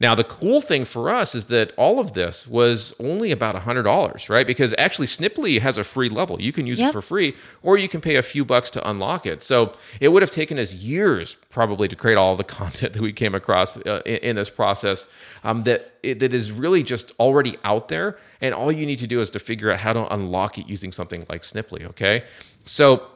Now, 0.00 0.14
the 0.14 0.24
cool 0.24 0.60
thing 0.60 0.84
for 0.84 1.08
us 1.08 1.34
is 1.34 1.46
that 1.48 1.72
all 1.76 2.00
of 2.00 2.14
this 2.14 2.46
was 2.48 2.94
only 2.98 3.30
about 3.30 3.54
$100, 3.54 4.28
right? 4.28 4.46
Because 4.46 4.74
actually, 4.76 5.06
Sniply 5.06 5.60
has 5.60 5.78
a 5.78 5.84
free 5.84 6.08
level. 6.08 6.40
You 6.42 6.52
can 6.52 6.66
use 6.66 6.80
Yep. 6.80 6.88
it 6.88 6.92
for 6.92 7.00
free, 7.02 7.34
or 7.62 7.78
you 7.78 7.88
can 7.88 8.00
pay 8.00 8.16
a 8.16 8.22
few 8.22 8.44
bucks 8.44 8.70
to 8.70 8.88
unlock 8.90 9.24
it. 9.24 9.42
So 9.42 9.72
it 10.00 10.08
would 10.08 10.22
have 10.22 10.32
taken 10.32 10.58
us 10.58 10.74
years 10.74 11.36
probably 11.50 11.86
to 11.88 11.94
create 11.96 12.16
all 12.16 12.34
the 12.36 12.44
content 12.60 12.92
that 12.94 13.02
we 13.02 13.12
came 13.12 13.34
across 13.34 13.76
uh, 13.76 14.02
in, 14.04 14.16
in 14.16 14.36
this 14.36 14.50
process 14.50 15.06
um, 15.44 15.62
that, 15.62 15.92
it, 16.02 16.18
that 16.18 16.34
is 16.34 16.50
really 16.50 16.82
just 16.82 17.12
already 17.20 17.56
out 17.64 17.88
there. 17.88 18.18
And 18.40 18.52
all 18.54 18.72
you 18.72 18.86
need 18.86 18.98
to 18.98 19.06
do 19.06 19.20
is 19.20 19.30
to 19.30 19.38
figure 19.38 19.70
out 19.70 19.78
how 19.78 19.92
to 19.92 20.12
unlock 20.12 20.58
it 20.58 20.66
using 20.68 20.90
something 20.92 21.24
like 21.28 21.42
Sniply, 21.42 21.84
okay? 21.86 22.24
So 22.64 23.06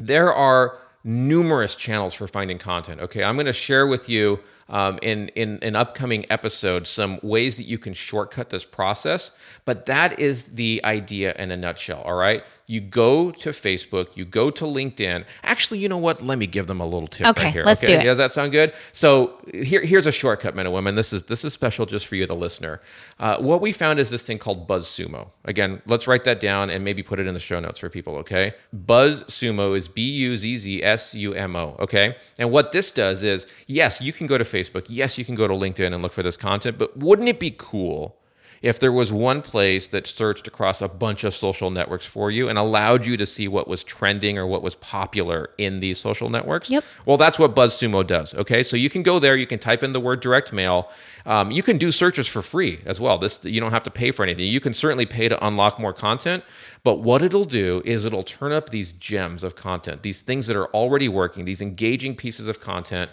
there 0.00 0.32
are 0.32 0.78
numerous 1.04 1.76
channels 1.76 2.14
for 2.14 2.26
finding 2.26 2.58
content. 2.58 2.98
Okay, 3.00 3.22
I'm 3.22 3.36
going 3.36 3.46
to 3.46 3.52
share 3.52 3.86
with 3.86 4.08
you 4.08 4.40
um, 4.68 4.98
in 5.02 5.28
in 5.28 5.58
an 5.62 5.76
upcoming 5.76 6.26
episode 6.30 6.86
some 6.86 7.18
ways 7.22 7.56
that 7.56 7.64
you 7.64 7.78
can 7.78 7.92
shortcut 7.94 8.50
this 8.50 8.64
process. 8.64 9.30
But 9.64 9.86
that 9.86 10.18
is 10.18 10.44
the 10.48 10.80
idea 10.84 11.34
in 11.34 11.50
a 11.50 11.56
nutshell. 11.56 12.02
All 12.02 12.14
right, 12.14 12.44
you 12.66 12.80
go 12.80 13.30
to 13.30 13.50
Facebook, 13.50 14.16
you 14.16 14.24
go 14.24 14.50
to 14.50 14.64
LinkedIn. 14.64 15.26
Actually, 15.42 15.80
you 15.80 15.88
know 15.88 15.98
what? 15.98 16.22
Let 16.22 16.38
me 16.38 16.46
give 16.46 16.66
them 16.66 16.80
a 16.80 16.86
little 16.86 17.06
tip 17.08 17.26
Okay, 17.26 17.44
right 17.44 17.52
here. 17.52 17.64
let's 17.64 17.82
do 17.84 17.92
it. 17.92 18.02
Does 18.02 18.18
that 18.18 18.32
sound 18.32 18.52
good? 18.52 18.72
So 18.92 19.38
here, 19.52 19.82
here's 19.82 20.06
a 20.06 20.12
shortcut, 20.12 20.54
men 20.56 20.64
and 20.66 20.74
women. 20.74 20.94
This 20.94 21.12
is 21.12 21.24
this 21.24 21.44
is 21.44 21.52
special 21.52 21.84
just 21.84 22.06
for 22.06 22.16
you, 22.16 22.26
the 22.26 22.34
listener. 22.34 22.80
Uh, 23.18 23.36
what 23.38 23.60
we 23.60 23.72
found 23.72 23.98
is 24.00 24.08
this 24.10 24.26
thing 24.26 24.38
called 24.38 24.66
BuzzSumo. 24.66 25.28
Again, 25.44 25.82
let's 25.86 26.06
write 26.06 26.24
that 26.24 26.40
down 26.40 26.70
and 26.70 26.82
maybe 26.84 27.02
put 27.02 27.18
it 27.20 27.26
in 27.26 27.34
the 27.34 27.40
show 27.40 27.60
notes 27.60 27.80
for 27.80 27.90
people. 27.90 28.16
Okay, 28.16 28.54
BuzzSumo 28.74 29.76
is 29.76 29.88
B 29.88 30.02
U 30.02 30.36
Z 30.36 30.56
Z 30.56 30.82
S 30.82 31.14
U 31.14 31.34
M 31.34 31.56
O. 31.56 31.76
Okay, 31.80 32.16
and 32.38 32.50
what 32.50 32.72
this 32.72 32.90
does 32.90 33.22
is, 33.24 33.46
yes, 33.66 34.00
you 34.00 34.12
can 34.12 34.26
go 34.26 34.38
to 34.38 34.44
Facebook. 34.44 34.86
Yes, 34.88 35.18
you 35.18 35.24
can 35.24 35.34
go 35.34 35.46
to 35.46 35.54
LinkedIn 35.54 35.92
and 35.92 36.00
look 36.02 36.12
for 36.12 36.22
this 36.22 36.36
content. 36.36 36.78
But 36.78 36.96
wouldn't 36.96 37.28
it 37.28 37.38
be 37.38 37.54
cool? 37.56 38.16
If 38.64 38.80
there 38.80 38.92
was 38.92 39.12
one 39.12 39.42
place 39.42 39.88
that 39.88 40.06
searched 40.06 40.48
across 40.48 40.80
a 40.80 40.88
bunch 40.88 41.22
of 41.22 41.34
social 41.34 41.70
networks 41.70 42.06
for 42.06 42.30
you 42.30 42.48
and 42.48 42.56
allowed 42.56 43.04
you 43.04 43.14
to 43.14 43.26
see 43.26 43.46
what 43.46 43.68
was 43.68 43.84
trending 43.84 44.38
or 44.38 44.46
what 44.46 44.62
was 44.62 44.74
popular 44.76 45.50
in 45.58 45.80
these 45.80 45.98
social 45.98 46.30
networks. 46.30 46.70
Yep. 46.70 46.82
Well, 47.04 47.18
that's 47.18 47.38
what 47.38 47.54
BuzzSumo 47.54 48.06
does. 48.06 48.32
Okay, 48.34 48.62
so 48.62 48.78
you 48.78 48.88
can 48.88 49.02
go 49.02 49.18
there, 49.18 49.36
you 49.36 49.46
can 49.46 49.58
type 49.58 49.82
in 49.82 49.92
the 49.92 50.00
word 50.00 50.20
direct 50.20 50.50
mail. 50.50 50.90
Um, 51.26 51.50
you 51.50 51.62
can 51.62 51.76
do 51.76 51.92
searches 51.92 52.26
for 52.26 52.40
free 52.40 52.80
as 52.86 53.00
well. 53.00 53.18
This 53.18 53.44
you 53.44 53.60
don't 53.60 53.70
have 53.70 53.82
to 53.82 53.90
pay 53.90 54.10
for 54.10 54.22
anything. 54.22 54.46
You 54.46 54.60
can 54.60 54.74
certainly 54.74 55.06
pay 55.06 55.28
to 55.28 55.46
unlock 55.46 55.78
more 55.78 55.92
content, 55.92 56.44
but 56.84 57.00
what 57.00 57.22
it'll 57.22 57.46
do 57.46 57.80
is 57.84 58.04
it'll 58.04 58.22
turn 58.22 58.52
up 58.52 58.68
these 58.68 58.92
gems 58.92 59.42
of 59.42 59.56
content, 59.56 60.02
these 60.02 60.22
things 60.22 60.46
that 60.46 60.56
are 60.56 60.68
already 60.68 61.08
working, 61.08 61.44
these 61.46 61.62
engaging 61.62 62.14
pieces 62.14 62.46
of 62.46 62.60
content, 62.60 63.10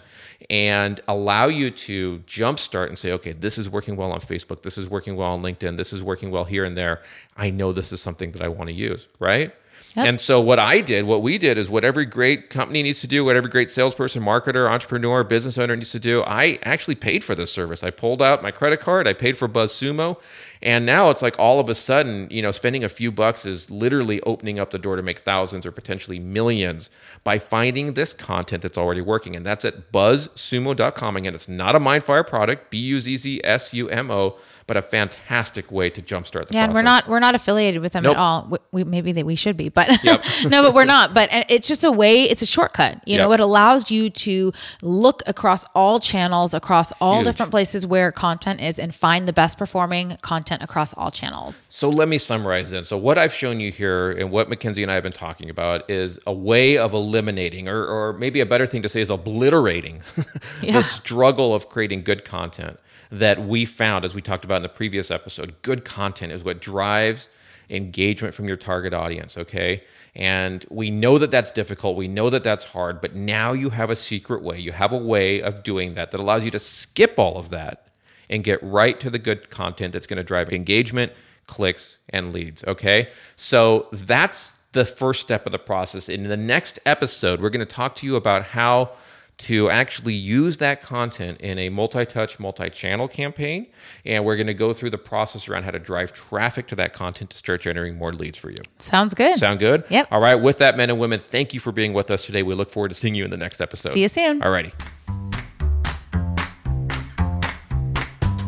and 0.50 1.00
allow 1.08 1.46
you 1.46 1.70
to 1.70 2.18
jumpstart 2.26 2.88
and 2.88 2.98
say, 2.98 3.12
okay, 3.12 3.32
this 3.32 3.56
is 3.56 3.70
working 3.70 3.96
well 3.96 4.12
on 4.12 4.20
Facebook, 4.20 4.60
this 4.60 4.76
is 4.76 4.90
working 4.90 5.16
well 5.16 5.32
on 5.32 5.41
LinkedIn, 5.42 5.76
this 5.76 5.92
is 5.92 6.02
working 6.02 6.30
well 6.30 6.44
here 6.44 6.64
and 6.64 6.76
there. 6.76 7.02
I 7.36 7.50
know 7.50 7.72
this 7.72 7.92
is 7.92 8.00
something 8.00 8.32
that 8.32 8.42
I 8.42 8.48
want 8.48 8.70
to 8.70 8.74
use, 8.74 9.08
right? 9.18 9.52
Yep. 9.96 10.06
And 10.06 10.20
so 10.20 10.40
what 10.40 10.58
I 10.58 10.80
did, 10.80 11.04
what 11.04 11.20
we 11.20 11.36
did 11.36 11.58
is 11.58 11.68
what 11.68 11.84
every 11.84 12.06
great 12.06 12.48
company 12.48 12.82
needs 12.82 13.02
to 13.02 13.06
do, 13.06 13.26
what 13.26 13.36
every 13.36 13.50
great 13.50 13.70
salesperson, 13.70 14.22
marketer, 14.22 14.70
entrepreneur, 14.70 15.22
business 15.22 15.58
owner 15.58 15.76
needs 15.76 15.92
to 15.92 16.00
do. 16.00 16.22
I 16.22 16.58
actually 16.62 16.94
paid 16.94 17.22
for 17.22 17.34
this 17.34 17.52
service. 17.52 17.82
I 17.82 17.90
pulled 17.90 18.22
out 18.22 18.42
my 18.42 18.50
credit 18.50 18.80
card, 18.80 19.06
I 19.06 19.12
paid 19.12 19.36
for 19.36 19.48
BuzzSumo, 19.48 20.18
And 20.62 20.86
now 20.86 21.10
it's 21.10 21.20
like 21.20 21.38
all 21.38 21.60
of 21.60 21.68
a 21.68 21.74
sudden, 21.74 22.26
you 22.30 22.40
know, 22.40 22.52
spending 22.52 22.84
a 22.84 22.88
few 22.88 23.12
bucks 23.12 23.44
is 23.44 23.70
literally 23.70 24.22
opening 24.22 24.58
up 24.58 24.70
the 24.70 24.78
door 24.78 24.96
to 24.96 25.02
make 25.02 25.18
thousands 25.18 25.66
or 25.66 25.72
potentially 25.72 26.18
millions 26.18 26.88
by 27.22 27.38
finding 27.38 27.92
this 27.92 28.14
content 28.14 28.62
that's 28.62 28.78
already 28.78 29.02
working. 29.02 29.36
And 29.36 29.44
that's 29.44 29.66
at 29.66 29.92
buzzsumo.com. 29.92 31.16
Again, 31.18 31.34
it's 31.34 31.48
not 31.48 31.76
a 31.76 31.80
Mindfire 31.80 32.26
product, 32.26 32.70
B 32.70 32.78
U 32.78 32.98
Z 33.00 33.18
Z 33.18 33.40
S 33.44 33.74
U 33.74 33.90
M 33.90 34.10
O 34.10 34.38
but 34.72 34.78
a 34.78 34.88
fantastic 34.88 35.70
way 35.70 35.90
to 35.90 36.00
jumpstart 36.00 36.48
the 36.48 36.54
yeah, 36.54 36.64
process. 36.64 36.66
and 36.66 36.72
we're 36.74 36.80
not 36.82 37.06
we're 37.06 37.18
not 37.20 37.34
affiliated 37.34 37.82
with 37.82 37.92
them 37.92 38.04
Nope. 38.04 38.14
at 38.16 38.18
all. 38.18 38.46
We, 38.50 38.58
we 38.72 38.84
maybe 38.84 39.12
that 39.12 39.26
we 39.26 39.36
should 39.36 39.54
be, 39.54 39.68
but 39.68 40.02
Yep. 40.02 40.24
no, 40.44 40.62
but 40.62 40.72
we're 40.72 40.84
not. 40.96 41.12
But 41.12 41.28
it's 41.50 41.68
just 41.68 41.84
a 41.84 41.92
way. 41.92 42.22
It's 42.22 42.40
a 42.40 42.46
shortcut. 42.46 43.06
You 43.06 43.18
know, 43.18 43.30
it 43.32 43.40
allows 43.40 43.90
you 43.90 44.08
to 44.08 44.50
look 44.80 45.22
across 45.26 45.64
all 45.74 46.00
channels, 46.00 46.54
across 46.54 46.90
all 47.02 47.16
Huge. 47.16 47.26
different 47.26 47.50
places 47.50 47.86
where 47.86 48.10
content 48.12 48.62
is, 48.62 48.78
and 48.78 48.94
find 48.94 49.28
the 49.28 49.32
best 49.34 49.58
performing 49.58 50.16
content 50.22 50.62
across 50.62 50.94
all 50.94 51.10
channels. 51.10 51.68
So 51.70 51.90
let 51.90 52.08
me 52.08 52.16
summarize 52.16 52.70
then. 52.70 52.84
So 52.84 52.96
what 52.96 53.18
I've 53.18 53.34
shown 53.34 53.60
you 53.60 53.70
here 53.70 54.12
and 54.12 54.30
what 54.30 54.48
Mackenzie 54.48 54.82
and 54.82 54.90
I 54.90 54.94
have 54.94 55.02
been 55.02 55.12
talking 55.12 55.50
about 55.50 55.90
is 55.90 56.18
a 56.26 56.32
way 56.32 56.78
of 56.78 56.94
eliminating, 56.94 57.68
or, 57.68 57.84
or 57.84 58.14
maybe 58.14 58.40
a 58.40 58.46
better 58.46 58.64
thing 58.66 58.80
to 58.82 58.88
say 58.88 59.02
is 59.02 59.10
obliterating 59.10 60.00
Yeah. 60.62 60.72
the 60.72 60.82
struggle 60.82 61.54
of 61.54 61.68
creating 61.68 62.04
good 62.04 62.24
content 62.24 62.78
that 63.12 63.46
we 63.46 63.66
found, 63.66 64.06
as 64.06 64.14
we 64.14 64.22
talked 64.22 64.44
about 64.44 64.56
in 64.56 64.62
the 64.62 64.70
previous 64.70 65.10
episode. 65.10 65.54
Good 65.60 65.84
content 65.84 66.32
is 66.32 66.42
what 66.42 66.60
drives 66.60 67.28
engagement 67.68 68.34
from 68.34 68.48
your 68.48 68.56
target 68.56 68.94
audience, 68.94 69.36
okay? 69.36 69.84
And 70.14 70.64
we 70.70 70.90
know 70.90 71.18
that 71.18 71.30
that's 71.30 71.50
difficult. 71.50 71.96
We 71.96 72.08
know 72.08 72.30
that 72.30 72.42
that's 72.42 72.64
hard, 72.64 73.02
but 73.02 73.14
now 73.14 73.52
you 73.52 73.68
have 73.70 73.90
a 73.90 73.96
secret 73.96 74.42
way. 74.42 74.58
You 74.58 74.72
have 74.72 74.92
a 74.92 74.98
way 74.98 75.42
of 75.42 75.62
doing 75.62 75.94
that 75.94 76.10
that 76.10 76.20
allows 76.20 76.44
you 76.44 76.50
to 76.52 76.58
skip 76.58 77.18
all 77.18 77.36
of 77.36 77.50
that 77.50 77.88
and 78.30 78.42
get 78.42 78.62
right 78.62 78.98
to 79.00 79.10
the 79.10 79.18
good 79.18 79.50
content 79.50 79.92
that's 79.92 80.06
going 80.06 80.16
to 80.16 80.24
drive 80.24 80.50
engagement, 80.50 81.12
clicks, 81.46 81.98
and 82.08 82.32
leads. 82.32 82.64
Okay. 82.64 83.10
So 83.36 83.88
that's 83.92 84.58
the 84.72 84.86
first 84.86 85.20
step 85.20 85.44
of 85.44 85.52
the 85.52 85.58
process. 85.58 86.08
In 86.08 86.22
the 86.22 86.36
next 86.36 86.78
episode, 86.86 87.42
we're 87.42 87.50
going 87.50 87.66
to 87.66 87.66
talk 87.66 87.94
to 87.96 88.06
you 88.06 88.16
about 88.16 88.42
how 88.42 88.92
to 89.38 89.70
actually 89.70 90.14
use 90.14 90.58
that 90.58 90.80
content 90.80 91.40
in 91.40 91.58
a 91.58 91.68
multi 91.68 92.06
touch, 92.06 92.38
multi 92.38 92.70
channel 92.70 93.08
campaign. 93.08 93.66
And 94.04 94.24
we're 94.24 94.36
going 94.36 94.46
to 94.46 94.54
go 94.54 94.72
through 94.72 94.90
the 94.90 94.98
process 94.98 95.48
around 95.48 95.64
how 95.64 95.72
to 95.72 95.78
drive 95.78 96.12
traffic 96.12 96.66
to 96.68 96.76
that 96.76 96.92
content 96.92 97.30
to 97.30 97.36
start 97.36 97.60
generating 97.60 97.98
more 97.98 98.12
leads 98.12 98.38
for 98.38 98.50
you. 98.50 98.58
Sounds 98.78 99.14
good. 99.14 99.38
Sound 99.38 99.58
good? 99.58 99.84
Yep. 99.88 100.08
All 100.10 100.20
right. 100.20 100.36
With 100.36 100.58
that, 100.58 100.76
men 100.76 100.90
and 100.90 100.98
women, 100.98 101.18
thank 101.18 101.54
you 101.54 101.60
for 101.60 101.72
being 101.72 101.92
with 101.92 102.10
us 102.10 102.24
today. 102.26 102.42
We 102.42 102.54
look 102.54 102.70
forward 102.70 102.90
to 102.90 102.94
seeing 102.94 103.14
you 103.14 103.24
in 103.24 103.30
the 103.30 103.36
next 103.36 103.60
episode. 103.60 103.92
See 103.92 104.02
you 104.02 104.08
soon. 104.08 104.42
All 104.42 104.50
righty. 104.50 104.72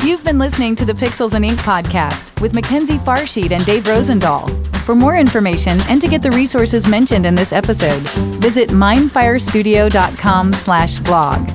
You've 0.05 0.23
been 0.23 0.39
listening 0.39 0.77
to 0.77 0.85
the 0.85 0.93
Pixels 0.93 1.33
and 1.33 1.47
Ink 1.47 1.59
podcast 1.61 2.39
with 2.43 2.55
Mackenzie 2.55 2.99
Farsheet 2.99 3.53
and 3.53 3.65
Dave 3.65 3.85
Rosendahl. 3.85 4.51
For 4.85 4.95
more 4.95 5.17
information 5.17 5.79
and 5.89 5.99
to 6.03 6.07
get 6.07 6.21
the 6.21 6.31
resources 6.33 6.87
mentioned 6.87 7.25
in 7.25 7.35
this 7.35 7.55
episode, 7.55 8.07
visit 8.39 8.69
mindfirestudio.com 8.69 10.53
slash 10.53 10.99
blog. 10.99 11.49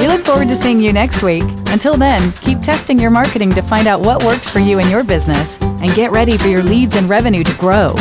We 0.00 0.08
look 0.08 0.24
forward 0.24 0.48
to 0.48 0.56
seeing 0.56 0.80
you 0.80 0.92
next 0.92 1.22
week. 1.22 1.44
Until 1.68 1.96
then, 1.96 2.32
keep 2.32 2.58
testing 2.58 2.98
your 2.98 3.12
marketing 3.12 3.50
to 3.50 3.62
find 3.62 3.86
out 3.86 4.00
what 4.00 4.24
works 4.24 4.50
for 4.50 4.58
you 4.58 4.80
and 4.80 4.90
your 4.90 5.04
business 5.04 5.62
and 5.62 5.94
get 5.94 6.10
ready 6.10 6.36
for 6.36 6.48
your 6.48 6.64
leads 6.64 6.96
and 6.96 7.08
revenue 7.08 7.44
to 7.44 7.54
grow. 7.58 7.94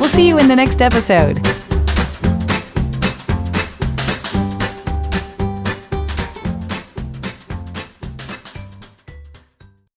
We'll 0.00 0.08
see 0.08 0.26
you 0.26 0.40
in 0.40 0.48
the 0.48 0.56
next 0.56 0.82
episode. 0.82 1.38